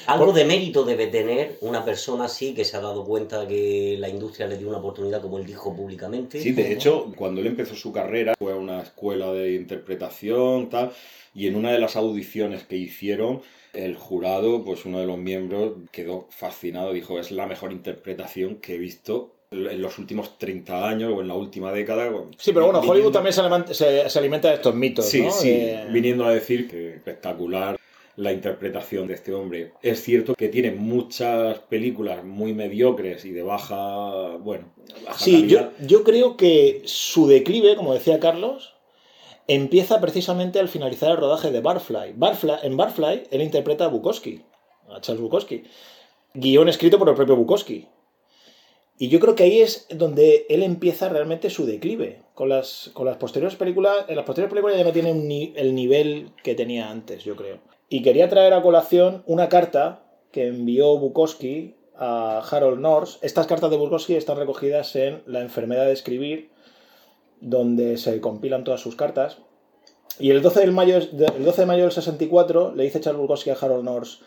algo 0.06 0.27
Por- 0.27 0.36
de 0.36 0.46
mérito 0.46 0.86
debe 0.86 1.08
tener 1.08 1.58
una 1.60 1.84
persona 1.84 2.24
así 2.25 2.53
que 2.53 2.63
se 2.63 2.77
ha 2.77 2.79
dado 2.79 3.03
cuenta 3.03 3.46
que 3.46 3.98
la 4.00 4.08
industria 4.08 4.48
le 4.48 4.58
dio 4.58 4.70
una 4.70 4.77
oportunidad, 4.77 5.22
como 5.22 5.39
él 5.39 5.46
dijo 5.46 5.75
públicamente. 5.75 6.41
Sí, 6.41 6.53
de 6.53 6.72
hecho, 6.72 7.12
cuando 7.18 7.41
él 7.41 7.48
empezó 7.48 7.75
su 7.75 7.91
carrera, 7.91 8.34
fue 8.39 8.53
a 8.53 8.56
una 8.56 8.82
escuela 8.82 9.34
de 9.34 9.56
interpretación, 9.56 10.70
tal, 10.70 10.94
y 11.36 11.48
en 11.48 11.58
una 11.58 11.74
de 11.74 11.79
las 11.79 11.98
audiciones 11.98 12.63
que 12.63 12.77
hicieron, 12.77 13.41
el 13.74 13.98
jurado, 13.98 14.63
pues 14.63 14.86
uno 14.86 15.01
de 15.01 15.06
los 15.06 15.18
miembros, 15.18 15.74
quedó 15.91 16.27
fascinado, 16.29 16.94
dijo, 16.94 17.20
es 17.20 17.29
la 17.32 17.46
mejor 17.46 17.74
interpretación 17.74 18.56
que 18.62 18.75
he 18.75 18.77
visto 18.77 19.34
en 19.51 19.82
los 19.82 19.98
últimos 19.98 20.38
30 20.38 20.88
años 20.88 21.12
o 21.15 21.22
en 21.22 21.27
la 21.27 21.34
última 21.34 21.72
década. 21.72 22.12
Sí, 22.38 22.51
pero 22.53 22.65
bueno, 22.65 22.82
Viniendo- 22.82 22.91
Hollywood 22.91 23.12
también 23.13 23.34
se 23.34 23.41
alimenta, 23.41 23.74
se- 23.74 24.08
se 24.10 24.20
alimenta 24.20 24.48
de 24.50 24.53
estos 24.56 24.75
mitos, 24.75 25.06
Sí, 25.06 25.24
¿no? 25.24 25.32
sí, 25.32 25.50
De- 25.50 25.86
viniendo 25.91 26.25
a 26.25 26.32
decir 26.32 26.70
que 26.70 26.94
espectacular 26.96 27.77
la 28.15 28.32
interpretación 28.32 29.08
de 29.08 29.15
este 29.15 29.34
hombre. 29.34 29.72
Es 29.82 30.03
cierto 30.03 30.36
que 30.36 30.50
tiene 30.50 30.72
muchas 30.72 31.60
películas 31.62 32.24
muy 32.24 32.53
mediocres 32.53 33.25
y 33.25 33.32
de 33.32 33.41
baja, 33.41 34.36
bueno, 34.38 34.72
baja 35.06 35.18
Sí, 35.18 35.48
yo 35.88 36.03
creo 36.03 36.38
que 36.38 36.82
su 36.86 37.27
declive, 37.27 37.75
como 37.75 37.94
decía 37.94 38.20
Carlos, 38.20 38.75
empieza 39.48 40.00
precisamente 40.00 40.60
al 40.60 40.68
finalizar 40.68 41.10
el 41.12 41.18
rodaje 41.18 41.50
de 41.50 41.60
Barfly. 41.62 42.13
Barfly 42.15 42.53
en 42.63 42.77
Barfly, 42.77 43.24
él 43.32 43.41
interpreta 43.41 43.86
a 43.86 43.88
Bukowski, 43.88 44.44
a 44.89 45.01
Charles 45.01 45.22
Bukowski. 45.22 45.63
Guión 46.36 46.70
escrito 46.70 47.00
por 47.00 47.10
el 47.10 47.15
propio 47.15 47.36
Bukowski. 47.36 47.88
Y 49.01 49.08
yo 49.08 49.22
creo 49.22 49.34
que 49.34 49.44
ahí 49.44 49.62
es 49.62 49.88
donde 49.89 50.46
él 50.50 50.62
empieza 50.62 51.08
realmente 51.08 51.50
su 51.50 51.65
declive. 51.65 52.22
Con 52.34 52.50
las, 52.50 52.91
con 52.94 53.06
las 53.06 53.15
posteriores 53.15 53.56
películas, 53.56 53.96
en 54.10 54.18
las 54.18 54.25
posteriores 54.25 54.51
películas 54.51 54.77
ya 54.77 54.84
no 54.84 54.91
tiene 54.91 55.12
el 55.56 55.74
nivel 55.74 56.32
que 56.44 56.53
tenía 56.53 56.91
antes, 56.91 57.24
yo 57.24 57.38
creo. 57.38 57.60
Y 57.88 58.01
quería 58.01 58.27
traer 58.27 58.53
a 58.53 58.62
colación 58.62 59.24
una 59.25 59.48
carta 59.48 60.03
que 60.34 60.48
envió 60.48 60.98
Bukowski 60.98 61.77
a 61.96 62.39
Harold 62.39 62.82
Norse. 62.82 63.20
Estas 63.22 63.48
cartas 63.48 63.72
de 63.72 63.77
Bukowski 63.77 64.15
están 64.15 64.36
recogidas 64.36 64.94
en 64.98 65.24
La 65.25 65.39
enfermedad 65.39 65.86
de 65.86 65.94
escribir, 65.94 66.50
donde 67.39 67.98
se 67.98 68.20
compilan 68.20 68.65
todas 68.65 68.82
sus 68.82 68.98
cartas. 68.98 69.38
Y 70.20 70.32
el 70.32 70.41
12 70.41 70.60
de 70.60 70.72
mayo, 70.72 70.98
el 70.98 71.46
12 71.46 71.62
de, 71.62 71.65
mayo 71.65 71.84
del 71.84 71.94
64 71.94 72.75
le 72.75 72.84
dice 72.84 73.00
Charles 73.00 73.22
Bukowski 73.22 73.50
a 73.51 73.53
Harold 73.53 73.86
Norse, 73.86 74.20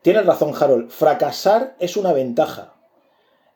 tienes 0.00 0.24
razón 0.24 0.54
Harold, 0.58 0.88
fracasar 0.88 1.76
es 1.78 1.98
una 1.98 2.14
ventaja. 2.14 2.73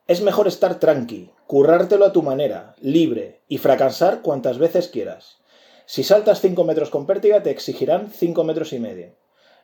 Es 0.09 0.23
mejor 0.23 0.47
estar 0.47 0.79
tranqui, 0.79 1.29
currártelo 1.45 2.03
a 2.03 2.11
tu 2.11 2.23
manera, 2.23 2.73
libre, 2.81 3.41
y 3.47 3.59
fracasar 3.59 4.23
cuantas 4.23 4.57
veces 4.57 4.87
quieras. 4.87 5.37
Si 5.85 6.03
saltas 6.03 6.41
5 6.41 6.63
metros 6.63 6.89
con 6.89 7.05
pértiga, 7.05 7.43
te 7.43 7.51
exigirán 7.51 8.09
5 8.09 8.43
metros 8.43 8.73
y 8.73 8.79
medio. 8.79 9.11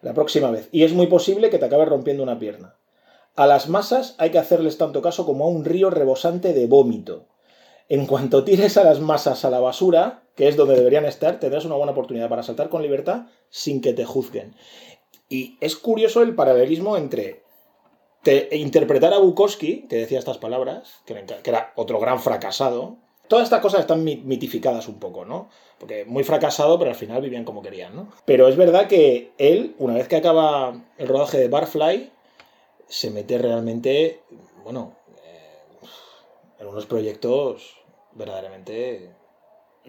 La 0.04 0.14
próxima 0.14 0.52
vez. 0.52 0.70
Y 0.72 0.84
es 0.84 0.94
muy 0.94 1.08
posible 1.08 1.50
que 1.50 1.58
te 1.58 1.66
acabes 1.66 1.90
rompiendo 1.90 2.22
una 2.22 2.38
pierna. 2.38 2.76
A 3.36 3.48
las 3.48 3.70
masas 3.70 4.14
hay 4.20 4.30
que 4.30 4.38
hacerles 4.38 4.78
tanto 4.78 5.02
caso 5.02 5.26
como 5.26 5.46
a 5.46 5.48
un 5.48 5.66
río 5.66 5.90
rebosante 5.90 6.54
de 6.54 6.68
vómito. 6.68 7.26
En 7.90 8.06
cuanto 8.06 8.44
tires 8.44 8.78
a 8.78 8.84
las 8.84 9.00
masas 9.00 9.46
a 9.46 9.50
la 9.50 9.60
basura, 9.60 10.26
que 10.36 10.48
es 10.48 10.56
donde 10.56 10.76
deberían 10.76 11.06
estar, 11.06 11.40
tendrás 11.40 11.66
una 11.66 11.74
buena 11.74 11.94
oportunidad 11.94 12.30
para 12.30 12.44
saltar 12.44 12.70
con 12.70 12.84
libertad 12.84 13.26
sin 13.50 13.82
que 13.82 13.94
te 13.94 14.06
juzguen. 14.06 14.54
Y 15.28 15.58
es 15.60 15.76
curioso 15.76 16.22
el 16.22 16.36
paralelismo 16.36 16.98
entre 16.98 17.45
te- 18.26 18.50
interpretar 18.58 19.14
a 19.14 19.20
Bukowski, 19.20 19.84
que 19.88 19.96
decía 19.96 20.20
estas 20.20 20.40
palabras, 20.40 21.02
que 21.06 21.24
era, 21.46 21.72
otro 21.78 22.00
gran 22.00 22.20
fracasado. 22.20 22.98
Todas 23.30 23.46
estas 23.46 23.62
cosas 23.62 23.80
están 23.82 24.04
mi- 24.04 24.18
mitificadas 24.18 24.88
un 24.88 25.00
poco, 25.00 25.24
¿no? 25.26 25.48
Porque 25.80 26.04
muy 26.06 26.24
fracasado, 26.24 26.78
pero 26.78 26.92
al 26.92 26.98
final 26.98 27.22
vivían 27.22 27.46
como 27.46 27.62
querían, 27.62 27.96
¿no? 27.96 28.10
Pero 28.26 28.48
es 28.48 28.58
verdad 28.58 28.88
que 28.88 29.32
él, 29.38 29.76
una 29.80 29.94
vez 29.94 30.08
que 30.08 30.16
acaba 30.18 30.82
el 30.98 31.08
rodaje 31.08 31.38
de 31.38 31.48
Barfly, 31.48 32.12
se 32.88 33.10
mete 33.12 33.38
realmente, 33.38 34.22
bueno, 34.64 34.96
eh, 35.24 35.60
en 36.60 36.68
unos 36.68 36.86
proyectos 36.86 37.78
verdaderamente 38.14 39.12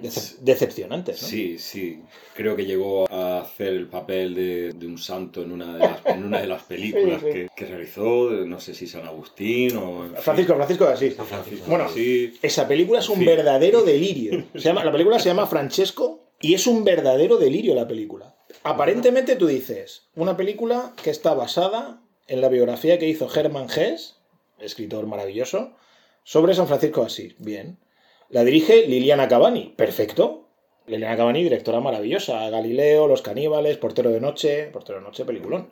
decep- 0.03 0.39
decepcionantes, 0.41 1.23
¿no? 1.23 1.29
Sí, 1.29 1.59
sí. 1.59 2.03
Creo 2.35 2.57
que 2.57 2.65
llegó 2.67 3.11
a 3.11 3.41
hacer 3.41 3.69
el 3.69 3.87
papel 3.89 4.35
de, 4.35 4.73
de 4.73 4.87
un 4.87 4.99
santo 4.99 5.43
en 5.43 5.53
una 5.53 5.73
de 5.75 5.79
las, 5.81 6.07
en 6.07 6.25
una 6.25 6.41
de 6.41 6.47
las 6.47 6.63
películas 6.65 7.21
Sí, 7.21 7.27
sí. 7.29 7.33
Que, 7.33 7.49
que 7.57 7.67
realizó, 7.67 8.31
no 8.31 8.61
sé 8.61 8.75
si 8.75 8.87
San 8.87 9.07
Agustín 9.07 9.77
o... 9.77 10.05
fin. 10.05 10.17
Francisco, 10.17 10.55
Francisco 10.55 10.87
de 10.87 10.93
Asís. 10.93 11.15
Francisco. 11.15 11.65
Bueno, 11.69 11.89
sí. 11.89 12.35
Esa 12.43 12.67
película 12.69 12.99
es 13.01 13.09
un 13.09 13.19
Sí. 13.19 13.25
verdadero 13.25 13.83
delirio. 13.83 14.45
Se 14.55 14.61
llama, 14.61 14.85
la 14.85 14.93
película 14.93 15.19
se 15.19 15.29
llama 15.29 15.47
Francesco 15.47 16.25
y 16.41 16.55
es 16.55 16.67
un 16.67 16.85
verdadero 16.85 17.37
delirio 17.39 17.75
la 17.75 17.89
película. 17.89 18.35
Aparentemente 18.63 19.37
tú 19.37 19.47
dices, 19.47 20.09
una 20.15 20.37
película 20.37 20.93
que 21.03 21.11
está 21.11 21.35
basada 21.35 22.03
en 22.27 22.41
la 22.41 22.49
biografía 22.49 22.99
que 22.99 23.09
hizo 23.09 23.29
Hermann 23.33 23.69
Hesse, 23.71 24.17
escritor 24.59 25.07
maravilloso, 25.07 25.73
sobre 26.25 26.55
San 26.55 26.67
Francisco 26.67 27.01
de 27.03 27.07
Asís. 27.07 27.35
Bien. 27.39 27.79
La 28.31 28.45
dirige 28.45 28.87
Liliana 28.87 29.29
Cavani. 29.29 29.75
Perfecto. 29.77 30.49
Liliana 30.87 31.17
Cavani, 31.17 31.43
directora 31.43 31.81
maravillosa. 31.81 32.49
Galileo, 32.51 33.07
Los 33.07 33.23
Caníbales, 33.23 33.77
Portero 33.77 34.11
de 34.11 34.21
Noche. 34.21 34.69
Portero 34.73 34.99
de 34.99 35.05
Noche, 35.05 35.25
peliculón. 35.25 35.71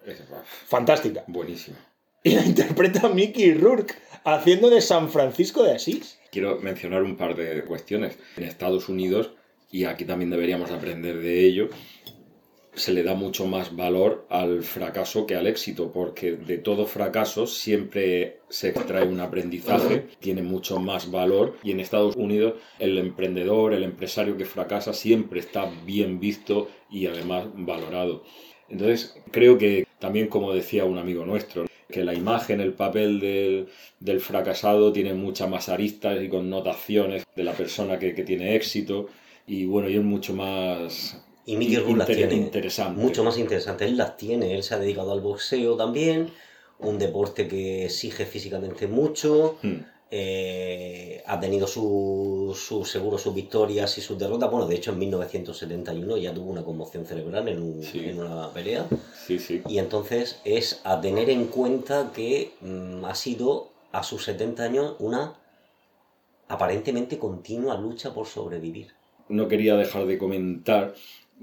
Fantástica. 0.67 1.25
Buenísimo. 1.27 1.77
Y 2.23 2.35
la 2.35 2.45
interpreta 2.45 3.09
Mickey 3.09 3.55
Rourke 3.55 3.95
haciendo 4.25 4.71
de 4.71 4.81
San 4.81 5.11
Francisco 5.11 5.63
de 5.63 5.73
Asís. 5.73 6.19
Quiero 6.31 6.59
mencionar 6.61 7.03
un 7.03 7.17
par 7.17 7.37
de 7.37 7.65
cuestiones. 7.65 8.19
En 8.37 8.45
Estados 8.45 8.89
Unidos, 8.89 9.33
y 9.71 9.85
aquí 9.85 10.05
también 10.05 10.31
deberíamos 10.31 10.71
aprender 10.71 11.19
de 11.19 11.45
ello, 11.45 11.69
se 12.75 12.93
le 12.93 13.03
da 13.03 13.15
mucho 13.15 13.47
más 13.47 13.77
valor 13.77 14.27
al 14.31 14.63
fracaso 14.63 15.27
que 15.27 15.37
al 15.37 15.47
éxito, 15.47 15.93
porque 15.93 16.33
de 16.33 16.59
todo 16.59 16.87
fracaso 16.87 17.47
siempre 17.47 18.39
se 18.49 18.71
extrae 18.71 19.07
un 19.07 19.21
aprendizaje, 19.21 20.07
tiene 20.21 20.43
mucho 20.43 20.79
más 20.79 21.11
valor, 21.11 21.57
y 21.63 21.71
en 21.71 21.81
Estados 21.81 22.17
Unidos 22.17 22.55
el 22.79 22.99
emprendedor, 22.99 23.75
el 23.75 23.85
empresario 23.85 24.37
que 24.37 24.45
fracasa 24.45 24.93
siempre 24.93 25.41
está 25.41 25.71
bien 25.85 26.21
visto 26.21 26.69
y 26.91 27.07
además 27.07 27.47
valorado. 27.55 28.25
Entonces, 28.69 29.17
creo 29.31 29.59
que 29.59 29.87
también, 29.99 30.29
como 30.29 30.53
decía 30.53 30.85
un 30.85 30.99
amigo 30.99 31.25
nuestro, 31.25 31.67
que 31.91 32.03
la 32.03 32.15
imagen, 32.15 32.61
el 32.61 32.73
papel 32.73 33.21
del, 33.21 33.69
del 34.01 34.21
fracasado 34.21 34.93
tiene 34.93 35.15
muchas 35.15 35.49
más 35.49 35.69
aristas 35.69 36.21
y 36.23 36.29
connotaciones 36.29 37.25
de 37.37 37.45
la 37.45 37.53
persona 37.53 37.99
que, 37.99 38.15
que 38.15 38.25
tiene 38.25 38.57
éxito, 38.57 39.09
y 39.47 39.67
bueno, 39.67 39.89
y 39.89 39.97
es 39.97 40.03
mucho 40.03 40.35
más 40.35 41.24
Y 41.47 41.57
Mickey 41.57 41.77
Rourke 41.77 41.97
las 41.99 42.07
tiene 42.09 42.35
interesante. 42.35 43.01
mucho 43.01 43.23
más 43.25 43.37
interesante. 43.39 43.85
Él 43.85 43.97
las 43.97 44.17
tiene, 44.17 44.55
él 44.55 44.63
se 44.63 44.75
ha 44.75 44.79
dedicado 44.79 45.13
al 45.13 45.21
boxeo 45.21 45.77
también, 45.77 46.31
un 46.79 46.99
deporte 46.99 47.47
que 47.49 47.85
exige 47.87 48.25
físicamente 48.27 48.87
mucho. 48.87 49.57
Hmm. 49.63 49.75
eh, 50.17 51.23
ha 51.27 51.41
tenido 51.41 51.67
su, 51.67 52.57
su 52.57 52.85
seguro 52.85 53.19
sus 53.19 53.35
victorias 53.35 53.99
y 53.99 54.01
sus 54.01 54.17
derrotas. 54.17 54.49
Bueno, 54.49 54.67
de 54.69 54.77
hecho 54.77 54.93
en 54.93 54.99
1971 55.01 56.17
ya 56.19 56.33
tuvo 56.33 56.51
una 56.53 56.63
conmoción 56.63 57.05
cerebral 57.05 57.49
en, 57.49 57.61
un- 57.61 57.83
Sí. 57.83 57.99
en 58.05 58.21
una 58.21 58.49
pelea. 58.51 58.87
Sí, 59.27 59.41
sí. 59.41 59.63
Y 59.69 59.79
entonces 59.79 60.39
es 60.45 60.81
a 60.85 61.01
tener 61.01 61.31
en 61.31 61.47
cuenta 61.47 62.13
que 62.15 62.53
mm, 62.61 63.05
ha 63.07 63.15
sido 63.17 63.71
a 63.91 64.05
sus 64.05 64.23
70 64.25 64.63
años 64.63 64.95
una 65.01 65.35
aparentemente 66.49 67.19
continua 67.19 67.77
lucha 67.77 68.13
por 68.15 68.27
sobrevivir. 68.27 68.89
No 69.29 69.49
quería 69.49 69.75
dejar 69.77 70.07
de 70.07 70.19
comentar 70.19 70.95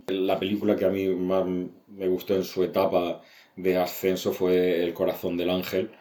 la 0.07 0.39
película 0.39 0.75
que 0.75 0.85
a 0.85 0.89
mí 0.89 1.07
más 1.07 1.45
me 1.45 2.07
gustó 2.07 2.35
en 2.35 2.43
su 2.43 2.63
etapa 2.63 3.21
de 3.55 3.77
ascenso 3.77 4.33
fue 4.33 4.83
El 4.83 4.93
corazón 4.93 5.37
del 5.37 5.49
ángel, 5.49 5.91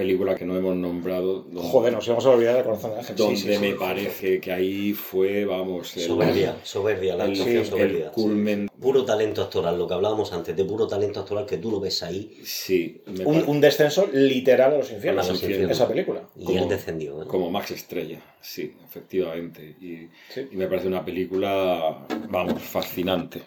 película 0.00 0.34
que 0.34 0.44
no 0.44 0.56
hemos 0.56 0.74
nombrado. 0.76 1.42
donde- 1.42 1.60
Joder, 1.68 1.92
nos 1.92 2.06
íbamos 2.06 2.24
a 2.26 2.30
olvidar 2.30 2.54
del 2.56 2.64
corazón 2.64 2.92
ángel. 2.98 3.16
Donde 3.16 3.36
sí, 3.36 3.52
sí. 3.52 3.58
me 3.58 3.74
parece 3.74 4.40
que 4.40 4.50
ahí 4.52 4.92
fue, 4.94 5.44
vamos, 5.44 5.96
el, 5.96 6.02
Soberbia, 6.04 6.56
soberbia, 6.62 7.16
la 7.16 7.24
actuación 7.24 7.56
el 7.58 7.66
soberbia. 7.66 8.10
culmen. 8.12 8.70
Puro 8.80 9.04
talento 9.04 9.42
actoral, 9.42 9.76
lo 9.78 9.86
que 9.86 9.94
hablábamos 9.94 10.32
antes, 10.32 10.56
de 10.56 10.64
puro 10.64 10.86
talento 10.86 11.20
actoral 11.20 11.44
que 11.44 11.58
tú 11.58 11.70
lo 11.70 11.80
ves 11.80 12.02
ahí 12.02 12.38
Sí, 12.44 13.02
me 13.06 13.24
Un, 13.26 13.34
parece- 13.34 13.50
un 13.50 13.60
descenso 13.60 14.08
literal 14.12 14.74
a 14.74 14.78
los 14.78 14.90
infiernos. 14.90 15.26
A 15.28 15.32
los 15.32 15.42
infiernos. 15.42 15.70
Esa 15.72 15.86
película. 15.88 16.22
y 16.36 16.44
Como- 16.44 16.58
él 16.62 16.68
descendió. 16.68 17.22
¿eh? 17.22 17.26
como 17.26 17.50
Max 17.50 17.70
Estrella, 17.72 18.20
sí, 18.40 18.74
efectivamente. 18.84 19.76
Y, 19.80 20.08
Sí. 20.32 20.48
y 20.50 20.56
me 20.56 20.66
parece 20.66 20.88
una 20.88 21.04
película, 21.04 22.06
vamos, 22.30 22.62
fascinante. 22.62 23.42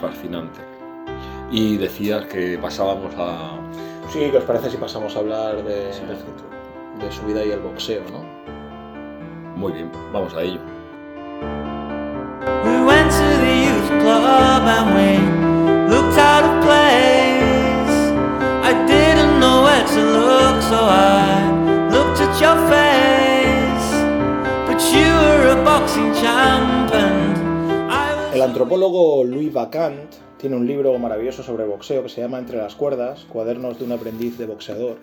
fascinante. 0.00 0.60
Y 1.50 1.76
decías 1.76 2.24
que 2.26 2.56
pasábamos 2.58 3.12
a... 3.16 3.60
Sí, 4.12 4.28
¿qué 4.30 4.36
os 4.36 4.44
parece 4.44 4.70
si 4.70 4.76
pasamos 4.76 5.16
a 5.16 5.20
hablar 5.20 5.64
de, 5.64 5.86
de 5.86 7.12
su 7.12 7.22
vida 7.24 7.46
y 7.46 7.50
el 7.50 7.60
boxeo, 7.60 8.02
no? 8.12 8.22
Muy 9.56 9.72
bien, 9.72 9.90
vamos 10.12 10.34
a 10.34 10.42
ello. 10.42 10.60
We 12.62 12.84
went 12.84 13.10
to 13.10 13.28
the 13.40 13.54
youth 13.64 13.88
club 14.02 14.64
and 14.68 14.94
we 14.94 15.16
looked 15.88 16.18
out 16.18 16.44
of 16.44 16.62
place. 16.62 18.12
I 18.62 18.74
didn't 18.86 19.40
know 19.40 19.62
where 19.64 19.82
to 19.82 20.00
look, 20.04 20.60
so 20.60 20.76
I 20.76 21.88
looked 21.90 22.20
at 22.20 22.38
your 22.38 22.58
face. 22.68 23.88
But 24.66 24.78
you 24.92 25.08
were 25.08 25.52
a 25.52 25.64
boxing 25.64 26.12
champ 26.12 26.92
and 26.92 27.90
I 27.90 28.14
was. 28.14 28.34
El 28.34 28.42
antropólogo 28.42 29.24
Louis 29.24 29.48
Vacant 29.48 30.31
tiene 30.42 30.56
un 30.56 30.66
libro 30.66 30.98
maravilloso 30.98 31.44
sobre 31.44 31.64
boxeo 31.64 32.02
que 32.02 32.08
se 32.08 32.20
llama 32.20 32.40
Entre 32.40 32.56
las 32.56 32.74
cuerdas, 32.74 33.24
cuadernos 33.28 33.78
de 33.78 33.84
un 33.84 33.92
aprendiz 33.92 34.36
de 34.38 34.46
boxeador. 34.46 34.98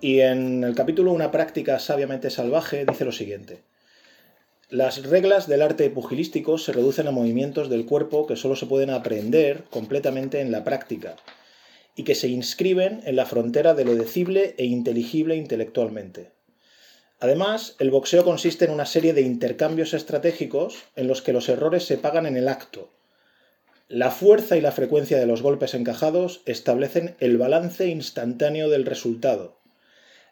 Y 0.00 0.22
en 0.22 0.64
el 0.64 0.74
capítulo 0.74 1.12
Una 1.12 1.30
práctica 1.30 1.78
sabiamente 1.78 2.30
salvaje 2.30 2.84
dice 2.84 3.04
lo 3.04 3.12
siguiente. 3.12 3.62
Las 4.70 5.04
reglas 5.04 5.46
del 5.46 5.62
arte 5.62 5.88
pugilístico 5.88 6.58
se 6.58 6.72
reducen 6.72 7.06
a 7.06 7.12
movimientos 7.12 7.70
del 7.70 7.86
cuerpo 7.86 8.26
que 8.26 8.34
solo 8.34 8.56
se 8.56 8.66
pueden 8.66 8.90
aprender 8.90 9.66
completamente 9.70 10.40
en 10.40 10.50
la 10.50 10.64
práctica 10.64 11.14
y 11.94 12.02
que 12.02 12.16
se 12.16 12.26
inscriben 12.26 13.02
en 13.04 13.14
la 13.14 13.26
frontera 13.26 13.72
de 13.72 13.84
lo 13.84 13.94
decible 13.94 14.56
e 14.58 14.64
inteligible 14.64 15.36
intelectualmente. 15.36 16.32
Además, 17.20 17.76
el 17.78 17.92
boxeo 17.92 18.24
consiste 18.24 18.64
en 18.64 18.72
una 18.72 18.84
serie 18.84 19.14
de 19.14 19.22
intercambios 19.22 19.94
estratégicos 19.94 20.82
en 20.96 21.06
los 21.06 21.22
que 21.22 21.32
los 21.32 21.48
errores 21.48 21.84
se 21.84 21.98
pagan 21.98 22.26
en 22.26 22.36
el 22.36 22.48
acto. 22.48 22.90
La 23.88 24.10
fuerza 24.10 24.56
y 24.56 24.62
la 24.62 24.72
frecuencia 24.72 25.18
de 25.18 25.26
los 25.26 25.42
golpes 25.42 25.74
encajados 25.74 26.40
establecen 26.46 27.16
el 27.20 27.36
balance 27.36 27.86
instantáneo 27.86 28.70
del 28.70 28.86
resultado. 28.86 29.58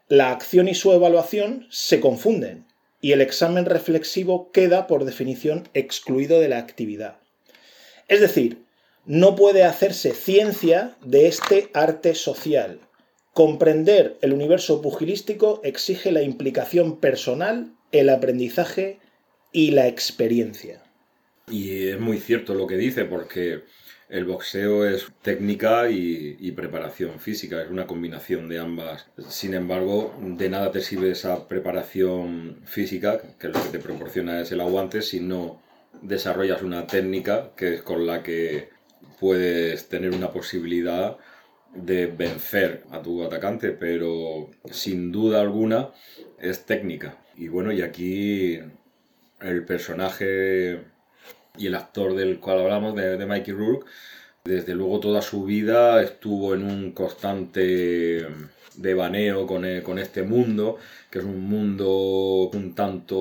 La 0.09 0.31
acción 0.31 0.69
y 0.69 0.75
su 0.75 0.91
evaluación 0.93 1.67
se 1.71 2.01
confunden 2.01 2.67
y 3.03 3.13
el 3.13 3.21
examen 3.21 3.67
reflexivo 3.67 4.51
queda, 4.53 4.87
por 4.87 5.05
definición, 5.05 5.69
excluido 5.75 6.41
de 6.41 6.49
la 6.49 6.59
actividad. 6.59 7.19
Es 8.09 8.21
decir, 8.21 8.65
no 9.05 9.37
puede 9.37 9.65
hacerse 9.65 10.15
ciencia 10.15 10.97
de 11.05 11.27
este 11.27 11.69
arte 11.75 12.15
social. 12.15 12.81
Comprender 13.35 14.17
el 14.23 14.33
universo 14.33 14.81
pugilístico 14.81 15.61
exige 15.63 16.11
la 16.11 16.23
implicación 16.23 17.01
personal, 17.01 17.75
el 17.91 18.09
aprendizaje 18.09 18.99
y 19.53 19.73
la 19.73 19.89
experiencia. 19.89 20.83
Y 21.49 21.89
es 21.89 22.01
muy 22.01 22.19
cierto 22.19 22.55
lo 22.55 22.67
que 22.67 22.77
dice, 22.77 23.05
porque 23.05 23.63
el 24.09 24.27
boxeo 24.27 24.87
es 24.87 25.07
técnica 25.23 25.91
y, 25.91 26.53
preparación 26.53 27.19
física, 27.19 27.63
es 27.63 27.71
una 27.71 27.87
combinación 27.87 28.49
de 28.49 28.59
ambas. 28.59 29.07
Sin 29.29 29.55
embargo, 29.55 30.15
de 30.21 30.51
nada 30.51 30.71
te 30.71 30.83
sirve 30.83 31.11
esa 31.11 31.49
preparación 31.49 32.61
física, 32.67 33.23
que 33.39 33.49
lo 33.49 33.55
que 33.55 33.71
te 33.71 33.79
proporciona 33.79 34.41
es 34.41 34.53
el 34.53 34.61
aguante, 34.61 35.01
si 35.01 35.21
no 35.21 35.63
desarrollas 36.03 36.63
una 36.63 36.87
técnica 36.87 37.53
que 37.57 37.75
es 37.75 37.83
con 37.83 38.07
la 38.07 38.23
que 38.23 38.69
puedes 39.19 39.89
tener 39.89 40.11
una 40.11 40.31
posibilidad 40.31 41.17
de 41.75 42.07
vencer 42.07 42.85
a 42.91 43.01
tu 43.01 43.25
atacante, 43.25 43.71
pero 43.71 44.51
sin 44.71 45.11
duda 45.11 45.41
alguna 45.41 45.91
es 46.39 46.67
técnica. 46.67 47.17
Y 47.35 47.49
bueno, 47.49 47.73
y 47.73 47.81
aquí 47.81 48.61
el 49.41 49.65
personaje 49.65 50.92
y 51.57 51.67
el 51.67 51.75
actor 51.75 52.15
del 52.15 52.39
cual 52.41 52.61
hablamos, 52.61 52.95
de, 52.95 53.17
de 53.17 53.27
Mikey 53.27 53.55
Rourke, 53.55 53.87
desde 54.45 54.75
luego 54.75 55.01
toda 55.01 55.23
su 55.23 55.45
vida 55.45 56.03
estuvo 56.03 56.55
en 56.55 56.65
un 56.65 56.93
constante 56.93 58.27
devaneo 58.77 59.47
con, 59.47 59.65
e, 59.65 59.83
con 59.83 59.99
este 59.99 60.23
mundo, 60.23 60.79
que 61.11 61.19
es 61.21 61.25
un 61.25 61.41
mundo 61.41 62.51
un 62.53 62.75
tanto 62.75 63.19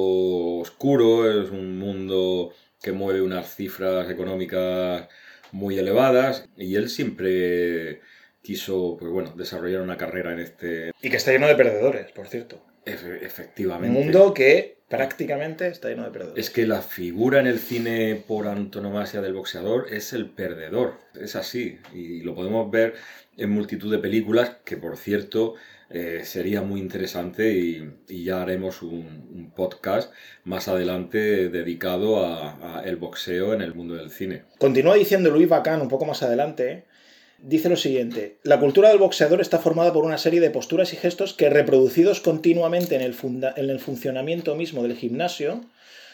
oscuro, 0.59 1.29
es 1.29 1.51
un 1.51 1.77
mundo 1.77 2.53
que 2.81 2.91
mueve 2.91 3.21
unas 3.21 3.53
cifras 3.53 4.09
económicas 4.09 5.07
muy 5.51 5.77
elevadas 5.77 6.45
y 6.57 6.75
él 6.75 6.89
siempre 6.89 8.01
quiso 8.41 8.97
pues 8.99 9.11
bueno, 9.11 9.33
desarrollar 9.35 9.81
una 9.81 9.97
carrera 9.97 10.33
en 10.33 10.39
este... 10.39 10.91
Y 11.01 11.09
que 11.09 11.17
está 11.17 11.31
lleno 11.31 11.47
de 11.47 11.55
perdedores, 11.55 12.11
por 12.13 12.27
cierto. 12.27 12.63
Efe- 12.85 13.19
efectivamente. 13.21 13.95
Un 13.95 14.05
mundo 14.05 14.33
que 14.33 14.80
prácticamente 14.91 15.67
está 15.67 15.89
lleno 15.89 16.03
de 16.03 16.11
perdedores. 16.11 16.45
Es 16.45 16.51
que 16.51 16.67
la 16.67 16.81
figura 16.81 17.39
en 17.39 17.47
el 17.47 17.57
cine 17.59 18.21
por 18.27 18.47
antonomasia 18.47 19.21
del 19.21 19.33
boxeador 19.33 19.87
es 19.91 20.13
el 20.13 20.29
perdedor. 20.29 20.99
Es 21.19 21.35
así. 21.35 21.79
Y 21.93 22.21
lo 22.21 22.35
podemos 22.35 22.69
ver 22.69 22.93
en 23.37 23.49
multitud 23.49 23.91
de 23.91 23.97
películas 23.97 24.57
que, 24.65 24.77
por 24.77 24.97
cierto, 24.97 25.55
eh, 25.89 26.21
sería 26.23 26.61
muy 26.61 26.79
interesante 26.79 27.53
y, 27.53 27.89
y 28.07 28.23
ya 28.25 28.41
haremos 28.41 28.81
un, 28.81 29.29
un 29.33 29.51
podcast 29.55 30.13
más 30.43 30.67
adelante 30.67 31.49
dedicado 31.49 32.25
a, 32.25 32.79
a 32.79 32.83
el 32.83 32.97
boxeo 32.97 33.53
en 33.53 33.61
el 33.61 33.73
mundo 33.73 33.95
del 33.95 34.11
cine. 34.11 34.43
Continúa 34.59 34.95
diciendo 34.95 35.31
Luis 35.31 35.49
Bacán 35.49 35.81
un 35.81 35.89
poco 35.89 36.05
más 36.05 36.21
adelante. 36.21 36.85
Dice 37.43 37.69
lo 37.69 37.75
siguiente, 37.75 38.37
la 38.43 38.59
cultura 38.59 38.89
del 38.89 38.99
boxeador 38.99 39.41
está 39.41 39.57
formada 39.57 39.91
por 39.91 40.05
una 40.05 40.19
serie 40.19 40.39
de 40.39 40.51
posturas 40.51 40.93
y 40.93 40.95
gestos 40.95 41.33
que 41.33 41.49
reproducidos 41.49 42.21
continuamente 42.21 42.93
en 42.93 43.01
el, 43.01 43.15
funda- 43.15 43.53
en 43.57 43.71
el 43.71 43.79
funcionamiento 43.79 44.53
mismo 44.53 44.83
del 44.83 44.95
gimnasio, 44.95 45.61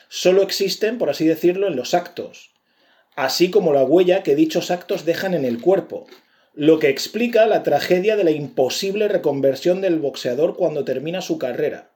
solo 0.08 0.42
existen, 0.42 0.98
por 0.98 1.10
así 1.10 1.28
decirlo, 1.28 1.68
en 1.68 1.76
los 1.76 1.94
actos, 1.94 2.52
así 3.18 3.52
como 3.52 3.74
la 3.74 3.84
huella 3.84 4.24
que 4.24 4.36
dichos 4.36 4.72
actos 4.72 5.04
dejan 5.04 5.34
en 5.34 5.44
el 5.44 5.60
cuerpo, 5.60 6.08
lo 6.54 6.80
que 6.80 6.88
explica 6.88 7.46
la 7.46 7.62
tragedia 7.62 8.16
de 8.16 8.24
la 8.24 8.32
imposible 8.32 9.10
reconversión 9.10 9.82
del 9.82 10.00
boxeador 10.00 10.56
cuando 10.56 10.86
termina 10.86 11.22
su 11.22 11.38
carrera. 11.38 11.92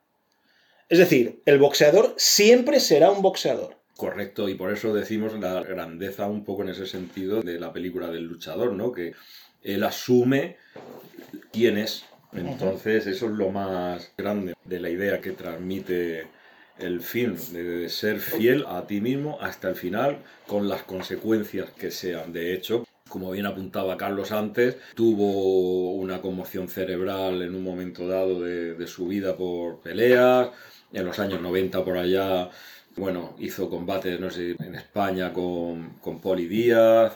Es 0.90 0.98
decir, 1.00 1.42
el 1.46 1.58
boxeador 1.58 2.14
siempre 2.18 2.82
será 2.82 3.10
un 3.12 3.22
boxeador. 3.22 3.78
Correcto, 4.02 4.50
y 4.50 4.56
por 4.56 4.74
eso 4.74 4.96
decimos 4.96 5.40
la 5.40 5.62
grandeza 5.62 6.26
un 6.26 6.44
poco 6.44 6.64
en 6.64 6.70
ese 6.70 6.88
sentido 6.88 7.44
de 7.44 7.60
la 7.60 7.72
película 7.72 8.08
del 8.08 8.24
luchador, 8.24 8.74
¿no? 8.74 8.92
Que 8.92 9.14
él 9.62 9.84
asume 9.84 10.58
quién 11.54 11.78
es. 11.78 12.06
Entonces, 12.34 13.06
eso 13.06 13.28
es 13.28 13.32
lo 13.34 13.52
más 13.52 14.12
grande 14.18 14.56
de 14.66 14.80
la 14.80 14.90
idea 14.90 15.22
que 15.22 15.34
transmite 15.34 16.26
el 16.80 17.02
film, 17.02 17.36
de 17.54 17.90
ser 17.90 18.20
fiel 18.20 18.66
a 18.68 18.88
ti 18.88 19.02
mismo 19.02 19.38
hasta 19.40 19.70
el 19.70 19.76
final, 19.76 20.18
con 20.48 20.68
las 20.68 20.82
consecuencias 20.82 21.70
que 21.70 21.92
sean. 21.92 22.34
De 22.34 22.56
hecho, 22.56 22.88
como 23.08 23.30
bien 23.30 23.46
apuntaba 23.46 23.98
Carlos 23.98 24.32
antes, 24.32 24.78
tuvo 24.96 25.92
una 25.92 26.24
conmoción 26.24 26.70
cerebral 26.70 27.44
en 27.44 27.54
un 27.54 27.64
momento 27.64 28.08
dado 28.08 28.42
de, 28.42 28.74
de 28.74 28.88
su 28.88 29.06
vida 29.06 29.38
por 29.38 29.80
peleas. 29.82 30.50
En 30.92 31.06
los 31.06 31.20
años 31.20 31.40
90 31.40 31.86
por 31.86 31.98
allá, 31.98 32.50
bueno, 32.96 33.36
hizo 33.40 33.70
combates, 33.70 34.20
no 34.20 34.30
sé, 34.30 34.56
en 34.60 34.76
España 34.76 35.32
con, 35.34 35.98
con 36.02 36.20
Poli 36.22 36.48
Díaz. 36.48 37.14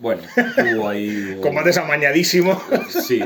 Bueno, 0.00 0.22
tuvo 0.56 0.88
ahí... 0.88 1.08
un- 1.36 1.40
Combates 1.40 1.76
amañadísimo. 1.76 2.60
Sí. 2.88 3.20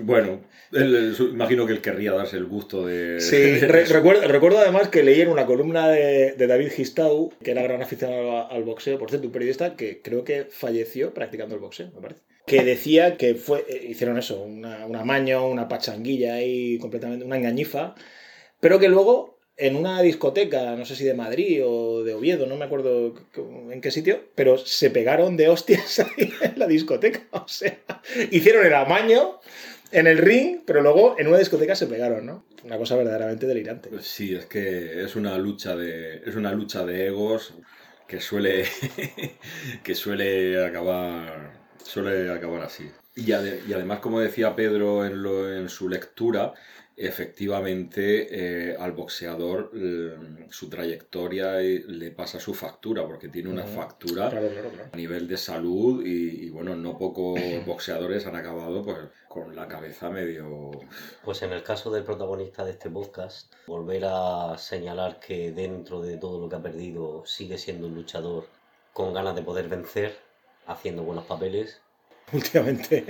Bueno, 0.00 0.40
él, 0.72 1.14
su- 1.16 1.28
imagino 1.28 1.66
que 1.66 1.72
él 1.72 1.80
querría 1.80 2.12
darse 2.12 2.36
el 2.36 2.46
gusto 2.46 2.86
de... 2.86 3.20
Sí, 3.20 3.58
re- 3.60 3.84
recuerdo, 3.86 4.22
recuerdo 4.28 4.58
además 4.58 4.88
que 4.88 5.02
leí 5.02 5.20
en 5.20 5.28
una 5.28 5.46
columna 5.46 5.88
de, 5.88 6.32
de 6.32 6.46
David 6.46 6.70
Gistau, 6.70 7.32
que 7.42 7.50
era 7.50 7.62
gran 7.62 7.82
aficionado 7.82 8.50
al 8.50 8.62
boxeo, 8.64 8.98
por 8.98 9.10
cierto, 9.10 9.26
un 9.26 9.32
periodista 9.32 9.74
que 9.76 10.00
creo 10.00 10.24
que 10.24 10.46
falleció 10.50 11.12
practicando 11.12 11.54
el 11.54 11.60
boxeo, 11.60 11.90
me 11.94 12.00
parece. 12.00 12.20
Que 12.46 12.62
decía 12.64 13.16
que 13.18 13.34
fue, 13.34 13.66
eh, 13.68 13.86
hicieron 13.90 14.16
eso, 14.16 14.40
una, 14.42 14.86
un 14.86 14.96
amaño, 14.96 15.46
una 15.48 15.68
pachanguilla 15.68 16.34
ahí, 16.34 16.78
completamente, 16.78 17.24
una 17.26 17.36
engañifa, 17.36 17.94
pero 18.60 18.78
que 18.78 18.88
luego 18.88 19.37
en 19.58 19.76
una 19.76 20.00
discoteca, 20.02 20.76
no 20.76 20.84
sé 20.86 20.96
si 20.96 21.04
de 21.04 21.14
Madrid 21.14 21.62
o 21.64 22.04
de 22.04 22.14
Oviedo, 22.14 22.46
no 22.46 22.56
me 22.56 22.64
acuerdo 22.64 23.14
en 23.70 23.80
qué 23.80 23.90
sitio, 23.90 24.20
pero 24.34 24.56
se 24.58 24.90
pegaron 24.90 25.36
de 25.36 25.48
hostias 25.48 25.98
ahí 26.00 26.32
en 26.42 26.58
la 26.58 26.66
discoteca. 26.66 27.26
O 27.32 27.48
sea, 27.48 27.78
hicieron 28.30 28.64
el 28.64 28.74
amaño 28.74 29.40
en 29.90 30.06
el 30.06 30.18
ring, 30.18 30.60
pero 30.66 30.80
luego 30.82 31.16
en 31.18 31.26
una 31.28 31.38
discoteca 31.38 31.74
se 31.74 31.86
pegaron, 31.86 32.26
¿no? 32.26 32.44
Una 32.64 32.78
cosa 32.78 32.96
verdaderamente 32.96 33.46
delirante. 33.46 33.90
Sí, 34.00 34.34
es 34.34 34.46
que 34.46 35.02
es 35.02 35.16
una 35.16 35.36
lucha 35.38 35.74
de, 35.76 36.22
es 36.24 36.34
una 36.36 36.52
lucha 36.52 36.84
de 36.84 37.06
egos 37.06 37.54
que 38.06 38.20
suele, 38.20 38.64
que 39.82 39.94
suele 39.94 40.64
acabar, 40.64 41.52
suele 41.82 42.30
acabar 42.30 42.62
así. 42.62 42.90
Y, 43.14 43.30
y 43.30 43.32
además, 43.72 44.00
como 44.00 44.20
decía 44.20 44.54
Pedro 44.54 45.04
en, 45.04 45.22
lo- 45.22 45.52
en 45.52 45.68
su 45.68 45.88
lectura, 45.88 46.52
efectivamente 46.98 48.72
eh, 48.72 48.76
al 48.78 48.92
boxeador 48.92 49.70
eh, 49.74 50.46
su 50.50 50.68
trayectoria 50.68 51.54
le 51.58 52.10
pasa 52.10 52.40
su 52.40 52.54
factura, 52.54 53.06
porque 53.06 53.28
tiene 53.28 53.48
una 53.50 53.64
factura 53.64 54.30
Claro, 54.30 54.48
claro, 54.48 54.70
claro. 54.70 54.90
a 54.92 54.96
nivel 54.96 55.28
de 55.28 55.36
salud 55.36 56.04
y, 56.04 56.46
y, 56.46 56.50
bueno, 56.50 56.74
no 56.74 56.98
pocos 56.98 57.38
boxeadores 57.66 58.26
han 58.26 58.36
acabado 58.36 58.84
pues 58.84 58.98
con 59.28 59.54
la 59.54 59.68
cabeza 59.68 60.10
medio... 60.10 60.70
Pues 61.24 61.42
en 61.42 61.52
el 61.52 61.62
caso 61.62 61.90
del 61.90 62.04
protagonista 62.04 62.64
de 62.64 62.72
este 62.72 62.90
podcast, 62.90 63.52
volver 63.66 64.04
a 64.06 64.56
señalar 64.58 65.20
que 65.20 65.52
dentro 65.52 66.00
de 66.00 66.16
todo 66.16 66.40
lo 66.40 66.48
que 66.48 66.56
ha 66.56 66.62
perdido 66.62 67.24
sigue 67.26 67.58
siendo 67.58 67.86
un 67.86 67.94
luchador 67.94 68.46
con 68.92 69.12
ganas 69.12 69.36
de 69.36 69.42
poder 69.42 69.68
vencer, 69.68 70.16
haciendo 70.66 71.02
buenos 71.02 71.24
papeles. 71.26 71.80
últimamente 72.32 73.04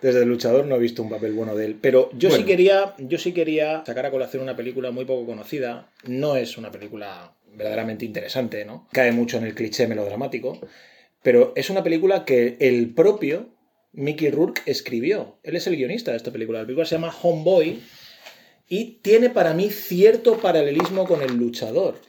desde 0.00 0.22
el 0.22 0.28
luchador 0.28 0.66
no 0.66 0.76
he 0.76 0.78
visto 0.78 1.02
un 1.02 1.10
papel 1.10 1.32
bueno 1.32 1.56
de 1.56 1.66
él. 1.66 1.78
Pero 1.80 2.10
yo 2.12 2.30
sí 2.30 2.44
quería 2.44 2.94
yo 2.98 3.18
sí 3.18 3.32
quería 3.32 3.84
sacar 3.84 4.06
a 4.06 4.10
colación 4.10 4.42
una 4.42 4.56
película 4.56 4.90
muy 4.90 5.04
poco 5.04 5.26
conocida. 5.26 5.90
No 6.04 6.36
es 6.36 6.56
una 6.56 6.70
película 6.70 7.34
verdaderamente 7.54 8.04
interesante 8.04 8.64
no 8.64 8.86
cae 8.92 9.10
mucho 9.10 9.38
en 9.38 9.44
el 9.44 9.54
cliché 9.54 9.88
melodramático 9.88 10.60
pero 11.22 11.52
es 11.56 11.70
una 11.70 11.82
película 11.82 12.24
que 12.24 12.56
el 12.60 12.94
propio 12.94 13.48
Mickey 13.92 14.30
Rourke 14.30 14.62
escribió. 14.66 15.38
Él 15.42 15.56
es 15.56 15.66
el 15.66 15.76
guionista 15.76 16.12
de 16.12 16.16
esta 16.16 16.30
película. 16.30 16.60
La 16.60 16.64
película 16.64 16.86
se 16.86 16.94
llama 16.94 17.14
Homeboy 17.22 17.80
y 18.68 19.00
tiene 19.02 19.30
para 19.30 19.54
mí 19.54 19.70
cierto 19.70 20.38
paralelismo 20.38 21.06
con 21.06 21.22
el 21.22 21.36
luchador. 21.36 22.00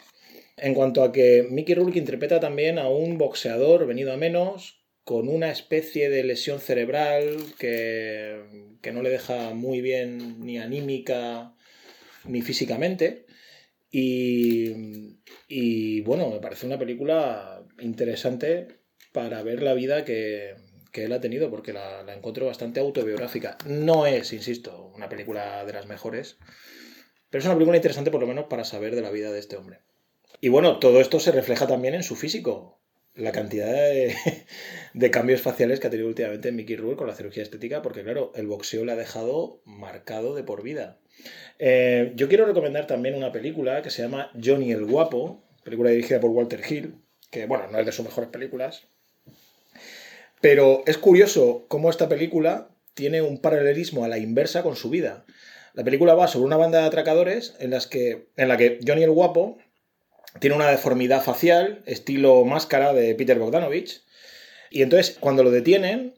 En 0.58 0.74
cuanto 0.74 1.04
a 1.04 1.12
que 1.12 1.48
Mickey 1.50 1.74
Rourke 1.74 1.98
interpreta 1.98 2.40
también 2.40 2.80
a 2.80 2.90
un 2.90 3.18
boxeador 3.18 3.88
venido 3.88 4.14
a 4.14 4.18
menos 4.18 4.79
con 5.04 5.28
una 5.28 5.52
especie 5.52 6.10
de 6.10 6.24
lesión 6.24 6.60
cerebral 6.60 7.38
que, 7.58 8.78
que 8.82 8.92
no 8.92 9.02
le 9.02 9.10
deja 9.10 9.54
muy 9.54 9.82
bien 9.82 10.40
ni 10.46 10.60
anímica 10.60 11.54
ni 12.26 12.42
físicamente. 12.42 13.26
Y, 13.92 15.18
y, 15.48 16.02
bueno, 16.02 16.30
me 16.30 16.40
parece 16.40 16.68
una 16.68 16.78
película 16.78 17.66
interesante 17.80 18.80
para 19.12 19.42
ver 19.42 19.64
la 19.64 19.74
vida 19.74 20.06
que, 20.06 20.54
que 20.92 21.06
él 21.06 21.14
ha 21.14 21.22
tenido, 21.22 21.50
porque 21.50 21.74
la, 21.74 22.04
la 22.04 22.14
encuentro 22.14 22.46
bastante 22.46 22.80
autobiográfica. 22.80 23.58
No 23.66 24.06
es, 24.06 24.32
insisto, 24.32 24.92
una 24.96 25.10
película 25.10 25.66
de 25.66 25.74
las 25.74 25.88
mejores, 25.88 26.38
pero 27.30 27.40
es 27.40 27.46
una 27.46 27.56
película 27.56 27.78
interesante 27.78 28.12
por 28.12 28.22
lo 28.22 28.28
menos 28.28 28.46
para 28.46 28.64
saber 28.64 28.96
de 28.96 29.02
la 29.02 29.12
vida 29.12 29.32
de 29.32 29.40
este 29.40 29.58
hombre. 29.58 29.80
Y 30.42 30.50
bueno, 30.50 30.80
todo 30.80 31.02
esto 31.02 31.20
se 31.20 31.32
refleja 31.32 31.68
también 31.68 31.96
en 31.96 32.04
su 32.04 32.16
físico. 32.16 32.79
La 33.16 33.32
cantidad 33.32 33.72
de, 34.94 35.12
cambios 35.12 35.42
faciales 35.42 35.80
que 35.80 35.88
ha 35.88 35.90
tenido 35.90 36.08
últimamente 36.08 36.52
Mickey 36.52 36.76
Rourke 36.76 36.98
con 36.98 37.08
la 37.08 37.16
cirugía 37.16 37.44
estética, 37.44 37.82
porque 37.82 38.04
claro, 38.04 38.32
el 38.36 38.48
boxeo 38.48 38.86
le 38.86 38.92
ha 38.92 38.96
dejado 38.96 39.62
marcado 39.66 40.36
de 40.36 40.44
por 40.44 40.64
vida. 40.64 41.00
Eh, 41.58 42.14
yo 42.16 42.30
quiero 42.30 42.46
recomendar 42.46 42.88
también 42.88 43.16
una 43.16 43.32
película 43.32 43.82
que 43.82 43.90
se 43.90 44.02
llama 44.02 44.32
Johnny 44.42 44.72
el 44.72 44.86
Guapo, 44.86 45.44
película 45.64 45.90
dirigida 45.90 46.20
por 46.20 46.32
Walter 46.32 46.62
Hill, 46.68 46.96
que 47.30 47.46
bueno, 47.46 47.68
no 47.68 47.80
es 47.80 47.86
de 47.86 47.92
sus 47.92 48.06
mejores 48.06 48.30
películas. 48.30 48.88
Pero 50.42 50.84
es 50.86 50.98
curioso 50.98 51.66
cómo 51.68 51.90
esta 51.90 52.08
película 52.08 52.70
tiene 52.94 53.22
un 53.22 53.40
paralelismo 53.40 54.04
a 54.04 54.08
la 54.08 54.18
inversa 54.18 54.64
con 54.64 54.76
su 54.76 54.90
vida. 54.90 55.26
La 55.74 55.84
película 55.84 56.16
va 56.16 56.28
sobre 56.28 56.46
una 56.46 56.58
banda 56.58 56.80
de 56.80 56.88
atracadores 56.88 57.56
en, 57.60 57.72
las 57.72 57.88
que, 57.88 58.30
en 58.36 58.48
la 58.48 58.58
que 58.58 58.80
Johnny 58.86 59.04
el 59.04 59.12
Guapo 59.12 59.58
tiene 60.40 60.56
una 60.56 60.70
deformidad 60.70 61.24
facial, 61.24 61.82
estilo 61.86 62.46
máscara 62.46 62.94
de 62.94 63.16
Peter 63.16 63.40
Bogdanovich. 63.40 64.04
Y 64.70 64.84
entonces, 64.84 65.18
cuando 65.20 65.44
lo 65.44 65.52
detienen, 65.52 66.16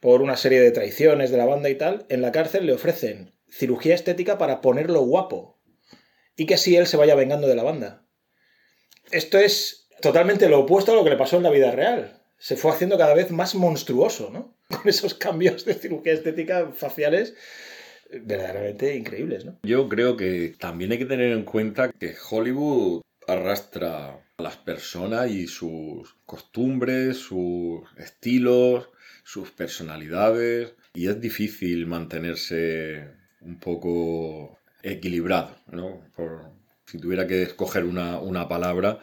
por 0.00 0.20
una 0.22 0.36
serie 0.36 0.60
de 0.60 0.70
traiciones 0.70 1.30
de 1.30 1.38
la 1.38 1.46
banda 1.46 1.70
y 1.70 1.74
tal, 1.74 2.04
en 2.08 2.20
la 2.20 2.32
cárcel 2.32 2.66
le 2.66 2.74
ofrecen 2.74 3.32
cirugía 3.48 3.94
estética 3.94 4.38
para 4.38 4.60
ponerlo 4.60 5.00
guapo. 5.00 5.58
Y 6.36 6.46
que 6.46 6.54
así 6.54 6.76
él 6.76 6.86
se 6.86 6.98
vaya 6.98 7.14
vengando 7.14 7.48
de 7.48 7.54
la 7.54 7.62
banda. 7.62 8.06
Esto 9.10 9.38
es 9.38 9.88
totalmente 10.02 10.48
lo 10.48 10.60
opuesto 10.60 10.92
a 10.92 10.94
lo 10.94 11.04
que 11.04 11.10
le 11.10 11.16
pasó 11.16 11.38
en 11.38 11.44
la 11.44 11.50
vida 11.50 11.70
real. 11.70 12.22
Se 12.38 12.56
fue 12.56 12.72
haciendo 12.72 12.98
cada 12.98 13.14
vez 13.14 13.30
más 13.30 13.54
monstruoso, 13.54 14.30
¿no? 14.30 14.54
Con 14.68 14.88
esos 14.88 15.14
cambios 15.14 15.64
de 15.64 15.74
cirugía 15.74 16.12
estética 16.12 16.70
faciales 16.72 17.34
verdaderamente 18.10 18.94
increíbles, 18.94 19.44
¿no? 19.44 19.58
Yo 19.62 19.88
creo 19.88 20.16
que 20.16 20.54
también 20.58 20.92
hay 20.92 20.98
que 20.98 21.06
tener 21.06 21.32
en 21.32 21.44
cuenta 21.44 21.90
que 21.90 22.14
Hollywood 22.30 23.02
arrastra 23.26 24.20
a 24.38 24.42
las 24.42 24.56
personas 24.56 25.30
y 25.30 25.46
sus 25.46 26.16
costumbres, 26.26 27.16
sus 27.16 27.82
estilos, 27.96 28.90
sus 29.24 29.50
personalidades 29.50 30.74
y 30.94 31.08
es 31.08 31.20
difícil 31.20 31.86
mantenerse 31.86 33.10
un 33.40 33.58
poco 33.58 34.58
equilibrado, 34.82 35.56
¿no? 35.70 36.02
Por, 36.14 36.50
si 36.86 36.98
tuviera 36.98 37.26
que 37.26 37.42
escoger 37.42 37.84
una, 37.84 38.18
una 38.18 38.48
palabra, 38.48 39.00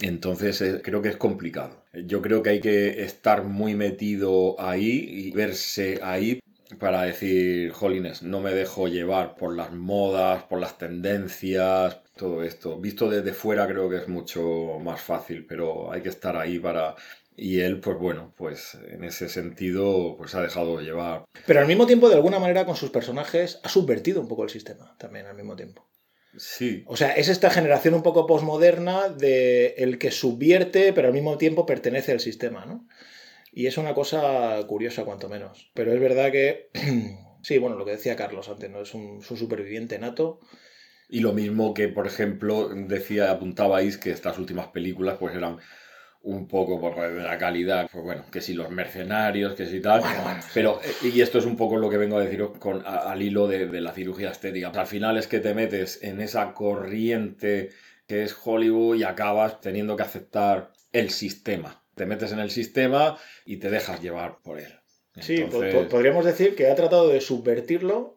entonces 0.00 0.60
eh, 0.60 0.80
creo 0.82 1.02
que 1.02 1.08
es 1.08 1.16
complicado. 1.16 1.84
Yo 1.92 2.22
creo 2.22 2.42
que 2.42 2.50
hay 2.50 2.60
que 2.60 3.02
estar 3.02 3.44
muy 3.44 3.74
metido 3.74 4.60
ahí 4.60 5.04
y 5.08 5.30
verse 5.32 6.00
ahí 6.02 6.40
para 6.78 7.02
decir, 7.02 7.70
jolines, 7.72 8.22
no 8.22 8.40
me 8.40 8.52
dejo 8.52 8.88
llevar 8.88 9.36
por 9.36 9.54
las 9.54 9.72
modas, 9.72 10.44
por 10.44 10.60
las 10.60 10.78
tendencias, 10.78 12.01
todo 12.16 12.42
esto. 12.42 12.78
Visto 12.78 13.08
desde 13.08 13.32
fuera 13.32 13.66
creo 13.66 13.88
que 13.88 13.96
es 13.96 14.08
mucho 14.08 14.78
más 14.80 15.00
fácil, 15.00 15.46
pero 15.46 15.92
hay 15.92 16.02
que 16.02 16.08
estar 16.08 16.36
ahí 16.36 16.58
para... 16.58 16.94
Y 17.34 17.60
él, 17.60 17.80
pues 17.80 17.96
bueno, 17.98 18.34
pues 18.36 18.76
en 18.90 19.04
ese 19.04 19.28
sentido, 19.30 20.16
pues 20.18 20.34
ha 20.34 20.42
dejado 20.42 20.76
de 20.76 20.84
llevar. 20.84 21.24
Pero 21.46 21.60
al 21.60 21.66
mismo 21.66 21.86
tiempo, 21.86 22.10
de 22.10 22.16
alguna 22.16 22.38
manera, 22.38 22.66
con 22.66 22.76
sus 22.76 22.90
personajes, 22.90 23.58
ha 23.62 23.70
subvertido 23.70 24.20
un 24.20 24.28
poco 24.28 24.44
el 24.44 24.50
sistema 24.50 24.94
también 24.98 25.26
al 25.26 25.34
mismo 25.34 25.56
tiempo. 25.56 25.88
Sí, 26.36 26.82
O 26.86 26.96
sea, 26.96 27.12
es 27.12 27.28
esta 27.28 27.50
generación 27.50 27.94
un 27.94 28.02
poco 28.02 28.26
posmoderna 28.26 29.08
de 29.10 29.74
el 29.78 29.98
que 29.98 30.10
subvierte, 30.10 30.92
pero 30.92 31.08
al 31.08 31.14
mismo 31.14 31.36
tiempo 31.36 31.66
pertenece 31.66 32.12
al 32.12 32.20
sistema, 32.20 32.64
¿no? 32.64 32.86
Y 33.52 33.66
es 33.66 33.76
una 33.76 33.92
cosa 33.92 34.58
curiosa, 34.66 35.04
cuanto 35.04 35.28
menos. 35.28 35.70
Pero 35.74 35.92
es 35.92 36.00
verdad 36.00 36.32
que, 36.32 36.70
sí, 37.42 37.58
bueno, 37.58 37.76
lo 37.76 37.84
que 37.84 37.92
decía 37.92 38.16
Carlos 38.16 38.48
antes, 38.48 38.70
¿no? 38.70 38.80
Es 38.80 38.94
un, 38.94 39.18
es 39.20 39.30
un 39.30 39.36
superviviente 39.36 39.98
nato. 39.98 40.40
Y 41.12 41.20
lo 41.20 41.32
mismo 41.32 41.74
que, 41.74 41.88
por 41.88 42.06
ejemplo, 42.06 42.70
decía, 42.74 43.30
apuntabais 43.30 43.98
que 43.98 44.10
estas 44.10 44.38
últimas 44.38 44.68
películas 44.68 45.16
pues 45.20 45.34
eran 45.36 45.58
un 46.22 46.46
poco 46.48 46.80
por 46.80 46.96
la 46.96 47.36
calidad, 47.36 47.88
pues 47.92 48.02
bueno, 48.04 48.24
que 48.30 48.40
si 48.40 48.54
los 48.54 48.70
mercenarios, 48.70 49.54
que 49.54 49.66
si 49.66 49.80
tal, 49.80 50.00
Bueno, 50.00 50.22
bueno, 50.22 50.40
pero 50.54 50.80
eh, 50.84 51.08
y 51.12 51.20
esto 51.20 51.38
es 51.38 51.44
un 51.44 51.56
poco 51.56 51.76
lo 51.76 51.90
que 51.90 51.96
vengo 51.98 52.16
a 52.16 52.20
deciros 52.24 52.56
con, 52.58 52.80
a- 52.86 53.10
al 53.12 53.20
hilo 53.20 53.46
de, 53.48 53.66
de 53.66 53.80
la 53.80 53.92
cirugía 53.92 54.30
estética. 54.30 54.68
Al 54.68 54.86
final 54.86 55.18
es 55.18 55.26
que 55.26 55.40
te 55.40 55.52
metes 55.52 56.02
en 56.02 56.20
esa 56.20 56.54
corriente 56.54 57.70
que 58.06 58.22
es 58.22 58.36
Hollywood 58.44 58.96
y 58.96 59.02
acabas 59.04 59.60
teniendo 59.60 59.96
que 59.96 60.04
aceptar 60.04 60.72
el 60.92 61.10
sistema. 61.10 61.82
Te 61.94 62.06
metes 62.06 62.32
en 62.32 62.38
el 62.38 62.50
sistema 62.50 63.18
y 63.44 63.56
te 63.58 63.68
dejas 63.68 64.00
llevar 64.00 64.38
por 64.42 64.60
él. 64.60 64.72
Sí, 65.20 65.36
Entonces- 65.42 65.86
podríamos 65.88 66.24
decir 66.24 66.54
que 66.54 66.70
ha 66.70 66.74
tratado 66.74 67.08
de 67.08 67.20
subvertirlo, 67.20 68.16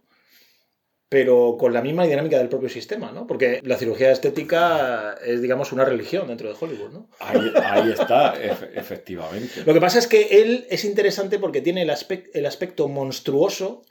pero 1.08 1.56
con 1.60 1.72
la 1.72 1.82
misma 1.82 2.06
dinámica 2.06 2.38
del 2.38 2.50
propio 2.50 2.68
sistema, 2.68 3.12
¿no? 3.12 3.28
Porque 3.28 3.60
la 3.64 3.78
cirugía 3.78 4.12
estética 4.12 5.16
es, 5.26 5.42
digamos, 5.42 5.72
una 5.72 5.86
religión 5.86 6.28
dentro 6.28 6.50
de 6.50 6.56
Hollywood, 6.60 6.92
¿no? 6.92 7.10
Ahí, 7.20 7.52
ahí 7.64 7.92
está, 7.92 8.36
efe- 8.36 8.72
efectivamente. 8.76 9.64
Lo 9.66 9.74
que 9.74 9.80
pasa 9.82 10.00
es 10.00 10.08
que 10.08 10.42
él 10.42 10.66
es 10.70 10.84
interesante 10.84 11.38
porque 11.40 11.62
tiene 11.62 11.84
el, 11.84 11.90
aspec- 11.90 12.30
el 12.34 12.46
aspecto 12.48 12.88
monstruoso, 12.88 13.84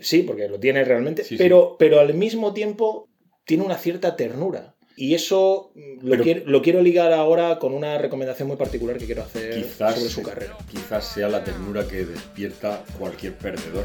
sí, 0.00 0.22
porque 0.22 0.48
lo 0.48 0.60
tiene 0.60 0.84
realmente, 0.84 1.24
Sí, 1.24 1.30
sí. 1.30 1.42
pero, 1.42 1.76
pero 1.78 2.00
al 2.00 2.14
mismo 2.14 2.52
tiempo 2.54 3.08
tiene 3.44 3.64
una 3.64 3.76
cierta 3.76 4.16
ternura. 4.16 4.74
Y 4.98 5.14
eso 5.14 5.72
mm, 5.74 6.04
lo, 6.04 6.10
Pero- 6.12 6.22
quiero, 6.22 6.42
lo 6.46 6.62
quiero 6.62 6.82
ligar 6.82 7.12
ahora 7.12 7.58
con 7.58 7.74
una 7.74 7.98
recomendación 7.98 8.48
muy 8.48 8.56
particular 8.56 8.96
que 8.96 9.06
quiero 9.06 9.22
hacer 9.22 9.54
Quizás, 9.54 9.94
sobre 9.96 10.08
su 10.10 10.22
carrera. 10.22 10.56
quizás 10.70 11.04
sea 11.04 11.28
la 11.28 11.44
ternura 11.44 11.86
que 11.86 12.06
despierta 12.06 12.82
cualquier 12.98 13.34
perdedor. 13.34 13.84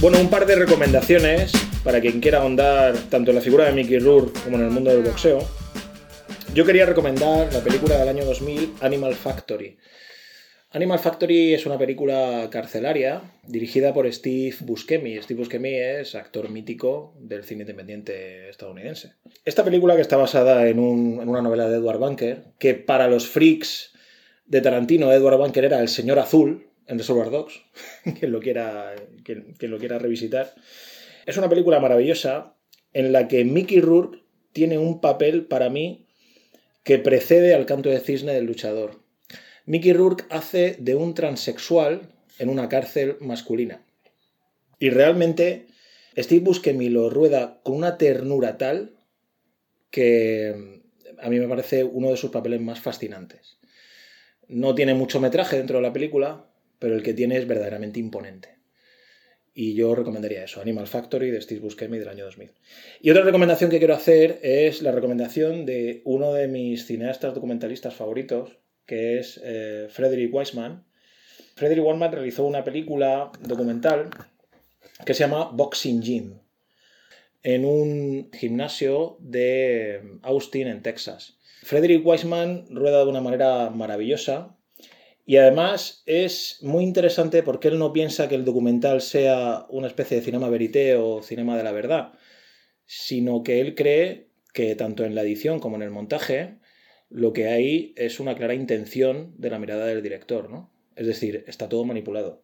Bueno, 0.00 0.20
un 0.20 0.30
par 0.30 0.46
de 0.46 0.54
recomendaciones 0.54 1.50
para 1.82 2.00
quien 2.00 2.20
quiera 2.20 2.38
ahondar 2.38 2.96
tanto 3.10 3.32
en 3.32 3.34
la 3.34 3.42
figura 3.42 3.64
de 3.64 3.72
Mickey 3.72 3.98
Rourke 3.98 4.40
como 4.44 4.56
en 4.56 4.64
el 4.64 4.70
mundo 4.70 4.90
del 4.90 5.02
boxeo. 5.02 5.57
Yo 6.58 6.64
quería 6.64 6.86
recomendar 6.86 7.52
la 7.52 7.60
película 7.60 7.96
del 7.98 8.08
año 8.08 8.24
2000, 8.24 8.78
Animal 8.80 9.14
Factory. 9.14 9.78
Animal 10.72 10.98
Factory 10.98 11.54
es 11.54 11.64
una 11.66 11.78
película 11.78 12.48
carcelaria 12.50 13.22
dirigida 13.46 13.94
por 13.94 14.12
Steve 14.12 14.56
Buscemi. 14.62 15.22
Steve 15.22 15.38
Buscemi 15.38 15.72
es 15.76 16.16
actor 16.16 16.50
mítico 16.50 17.14
del 17.20 17.44
cine 17.44 17.60
independiente 17.62 18.48
estadounidense. 18.48 19.12
Esta 19.44 19.62
película 19.62 19.94
que 19.94 20.00
está 20.02 20.16
basada 20.16 20.66
en, 20.66 20.80
un- 20.80 21.20
en 21.22 21.28
una 21.28 21.42
novela 21.42 21.68
de 21.68 21.76
Edward 21.76 22.00
Bunker, 22.00 22.42
que 22.58 22.74
para 22.74 23.06
los 23.06 23.28
freaks 23.28 23.92
de 24.44 24.60
Tarantino, 24.60 25.12
Edward 25.12 25.38
Bunker 25.38 25.64
era 25.64 25.80
el 25.80 25.86
señor 25.86 26.18
azul 26.18 26.72
en 26.88 26.98
Reservoir 26.98 27.30
Dogs, 27.30 27.54
quien 28.18 28.32
lo 28.32 28.40
quiera, 28.40 28.96
quien 29.22 29.70
lo 29.70 29.78
quiera 29.78 30.00
revisitar. 30.00 30.52
Es 31.24 31.36
una 31.36 31.48
película 31.48 31.78
maravillosa 31.78 32.56
en 32.92 33.12
la 33.12 33.28
que 33.28 33.44
Mickey 33.44 33.80
Rourke 33.80 34.24
tiene 34.52 34.76
un 34.76 35.00
papel 35.00 35.46
para 35.46 35.70
mí 35.70 36.06
que 36.88 36.98
precede 36.98 37.52
al 37.52 37.66
canto 37.66 37.90
de 37.90 38.00
cisne 38.00 38.32
del 38.32 38.46
luchador. 38.46 39.02
Mickey 39.66 39.92
Rourke 39.92 40.24
hace 40.30 40.74
de 40.78 40.94
un 40.94 41.12
transexual 41.12 42.14
en 42.38 42.48
una 42.48 42.70
cárcel 42.70 43.18
masculina. 43.20 43.84
Y 44.78 44.88
realmente 44.88 45.66
Steve 46.16 46.40
Buscemi 46.40 46.88
lo 46.88 47.10
rueda 47.10 47.60
con 47.62 47.74
una 47.74 47.98
ternura 47.98 48.56
tal 48.56 48.96
que 49.90 50.80
a 51.18 51.28
mí 51.28 51.38
me 51.38 51.46
parece 51.46 51.84
uno 51.84 52.08
de 52.08 52.16
sus 52.16 52.30
papeles 52.30 52.62
más 52.62 52.80
fascinantes. 52.80 53.58
No 54.48 54.74
tiene 54.74 54.94
mucho 54.94 55.20
metraje 55.20 55.58
dentro 55.58 55.76
de 55.76 55.82
la 55.82 55.92
película, 55.92 56.46
pero 56.78 56.94
el 56.94 57.02
que 57.02 57.12
tiene 57.12 57.36
es 57.36 57.46
verdaderamente 57.46 58.00
imponente. 58.00 58.57
Y 59.60 59.74
yo 59.74 59.92
recomendaría 59.96 60.44
eso, 60.44 60.60
Animal 60.60 60.86
Factory 60.86 61.32
de 61.32 61.40
Steve 61.40 61.58
Buscemi 61.58 61.98
del 61.98 62.06
año 62.06 62.24
2000. 62.26 62.52
Y 63.00 63.10
otra 63.10 63.24
recomendación 63.24 63.70
que 63.70 63.78
quiero 63.78 63.94
hacer 63.94 64.38
es 64.40 64.82
la 64.82 64.92
recomendación 64.92 65.66
de 65.66 66.00
uno 66.04 66.32
de 66.32 66.46
mis 66.46 66.86
cineastas 66.86 67.34
documentalistas 67.34 67.92
favoritos, 67.92 68.60
que 68.86 69.18
es 69.18 69.40
eh, 69.42 69.88
Frederick 69.90 70.32
Wiseman. 70.32 70.84
Frederick 71.56 71.84
Wiseman 71.84 72.12
realizó 72.12 72.46
una 72.46 72.62
película 72.62 73.32
documental 73.40 74.10
que 75.04 75.12
se 75.12 75.24
llama 75.24 75.50
Boxing 75.52 76.02
Gym, 76.02 76.38
en 77.42 77.64
un 77.64 78.30
gimnasio 78.32 79.16
de 79.18 80.20
Austin, 80.22 80.68
en 80.68 80.84
Texas. 80.84 81.36
Frederick 81.64 82.06
Wiseman 82.06 82.66
rueda 82.70 83.02
de 83.02 83.10
una 83.10 83.20
manera 83.20 83.70
maravillosa 83.70 84.56
y 85.28 85.36
además 85.36 86.02
es 86.06 86.56
muy 86.62 86.84
interesante 86.84 87.42
porque 87.42 87.68
él 87.68 87.78
no 87.78 87.92
piensa 87.92 88.30
que 88.30 88.34
el 88.34 88.46
documental 88.46 89.02
sea 89.02 89.66
una 89.68 89.86
especie 89.86 90.16
de 90.16 90.22
cinema 90.24 90.48
verité 90.48 90.96
o 90.96 91.22
cinema 91.22 91.54
de 91.54 91.64
la 91.64 91.70
verdad, 91.70 92.14
sino 92.86 93.42
que 93.42 93.60
él 93.60 93.74
cree 93.74 94.30
que 94.54 94.74
tanto 94.74 95.04
en 95.04 95.14
la 95.14 95.20
edición 95.20 95.60
como 95.60 95.76
en 95.76 95.82
el 95.82 95.90
montaje 95.90 96.56
lo 97.10 97.34
que 97.34 97.48
hay 97.48 97.92
es 97.98 98.20
una 98.20 98.36
clara 98.36 98.54
intención 98.54 99.34
de 99.36 99.50
la 99.50 99.58
mirada 99.58 99.84
del 99.84 100.02
director, 100.02 100.48
¿no? 100.48 100.72
Es 100.96 101.06
decir, 101.06 101.44
está 101.46 101.68
todo 101.68 101.84
manipulado. 101.84 102.42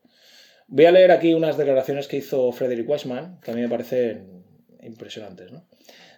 Voy 0.69 0.85
a 0.85 0.93
leer 0.93 1.11
aquí 1.11 1.33
unas 1.33 1.57
declaraciones 1.57 2.07
que 2.07 2.19
hizo 2.19 2.53
Frederick 2.53 2.87
Wiseman, 2.87 3.41
que 3.41 3.51
a 3.51 3.55
mí 3.55 3.63
me 3.63 3.69
parecen 3.71 4.45
impresionantes. 4.83 5.53
¿no? 5.53 5.67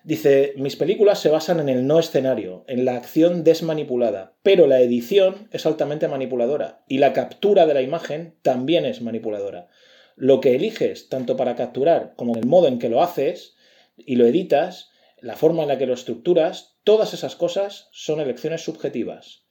Dice, 0.07 0.55
mis 0.57 0.77
películas 0.77 1.19
se 1.19 1.31
basan 1.31 1.59
en 1.59 1.69
el 1.69 1.85
no 1.85 1.99
escenario, 1.99 2.65
en 2.69 2.85
la 2.85 2.95
acción 2.95 3.43
desmanipulada, 3.43 4.37
pero 4.45 4.69
la 4.69 4.81
edición 4.81 5.49
es 5.51 5.67
altamente 5.67 6.07
manipuladora 6.07 6.85
y 6.87 6.99
la 6.99 7.13
captura 7.13 7.67
de 7.67 7.75
la 7.75 7.83
imagen 7.83 8.37
también 8.43 8.85
es 8.85 9.03
manipuladora. 9.03 9.69
Lo 10.15 10.41
que 10.41 10.55
eliges, 10.55 11.09
tanto 11.09 11.37
para 11.37 11.57
capturar 11.57 12.15
como 12.15 12.37
el 12.37 12.47
modo 12.47 12.69
en 12.69 12.79
que 12.79 12.89
lo 12.89 13.03
haces 13.03 13.57
y 13.97 14.15
lo 14.15 14.27
editas, 14.27 14.91
la 15.19 15.35
forma 15.35 15.63
en 15.65 15.69
la 15.71 15.77
que 15.77 15.87
lo 15.87 15.95
estructuras, 15.95 16.79
todas 16.85 17.13
esas 17.13 17.35
cosas 17.35 17.89
son 17.91 18.21
elecciones 18.21 18.63
subjetivas. 18.63 19.43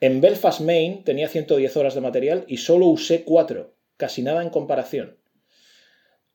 En 0.00 0.20
Belfast, 0.20 0.60
Maine 0.60 1.02
tenía 1.04 1.28
110 1.28 1.76
horas 1.76 1.94
de 1.94 2.00
material 2.00 2.44
y 2.48 2.56
solo 2.56 2.86
usé 2.86 3.22
4 3.22 3.76
casi 3.96 4.22
nada 4.22 4.42
en 4.42 4.50
comparación. 4.50 5.19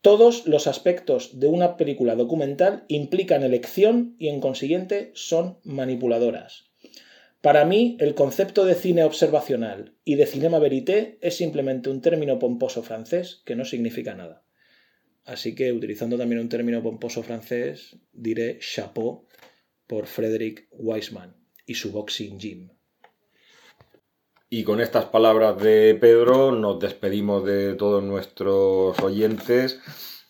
Todos 0.06 0.46
los 0.46 0.68
aspectos 0.68 1.40
de 1.40 1.48
una 1.48 1.78
película 1.78 2.14
documental 2.14 2.86
implican 2.90 3.42
elección 3.42 4.16
y 4.20 4.28
en 4.28 4.40
consiguiente 4.40 5.10
son 5.16 5.58
manipuladoras. 5.64 6.70
Para 7.42 7.66
mí, 7.66 7.98
el 8.00 8.14
concepto 8.14 8.66
de 8.66 8.76
cine 8.76 9.04
observacional 9.04 9.96
y 10.04 10.14
de 10.14 10.28
cinema 10.28 10.60
verité 10.60 11.18
es 11.22 11.38
simplemente 11.38 11.90
un 11.90 12.02
término 12.02 12.38
pomposo 12.38 12.84
francés 12.84 13.42
que 13.46 13.56
no 13.56 13.66
significa 13.66 14.14
nada. 14.14 14.46
Así 15.24 15.56
que, 15.56 15.74
utilizando 15.74 16.20
también 16.20 16.40
un 16.40 16.50
término 16.50 16.84
pomposo 16.84 17.24
francés, 17.24 17.98
diré 18.14 18.60
chapeau 18.60 19.26
por 19.88 20.06
Frederick 20.06 20.68
Wiseman 20.70 21.36
y 21.66 21.74
su 21.74 21.92
Boxing 21.92 22.38
Gym. 22.38 22.70
Y 24.58 24.64
con 24.64 24.80
estas 24.80 25.04
palabras 25.04 25.58
de 25.58 25.98
Pedro 26.00 26.54
nos 26.54 26.80
despedimos 26.80 27.44
de 27.44 27.74
todos 27.74 28.02
nuestros 28.02 28.98
oyentes 29.02 29.82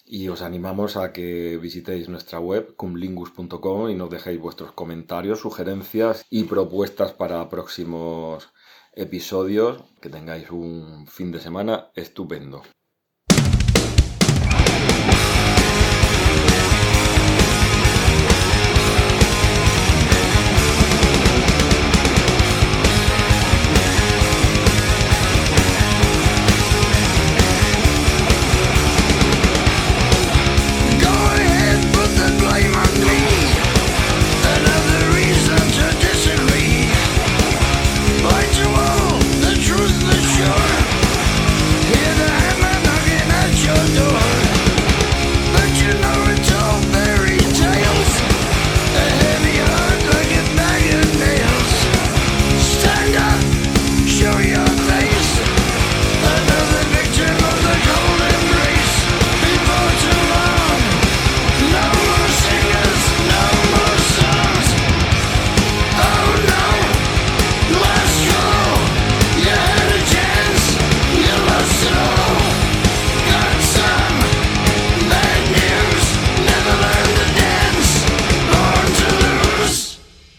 y 0.04 0.30
os 0.30 0.42
animamos 0.42 0.98
a 0.98 1.14
que 1.14 1.60
visitéis 1.62 2.10
nuestra 2.10 2.40
web 2.40 2.76
cumlingus.com 2.76 3.88
y 3.88 3.94
nos 3.94 4.10
dejéis 4.10 4.40
vuestros 4.40 4.72
comentarios, 4.72 5.42
sugerencias 5.42 6.26
y 6.32 6.46
propuestas 6.46 7.14
para 7.14 7.48
próximos 7.50 8.50
episodios. 8.96 9.84
Que 10.02 10.10
tengáis 10.10 10.50
un 10.50 11.06
fin 11.06 11.32
de 11.32 11.40
semana 11.40 11.92
estupendo. 11.94 12.64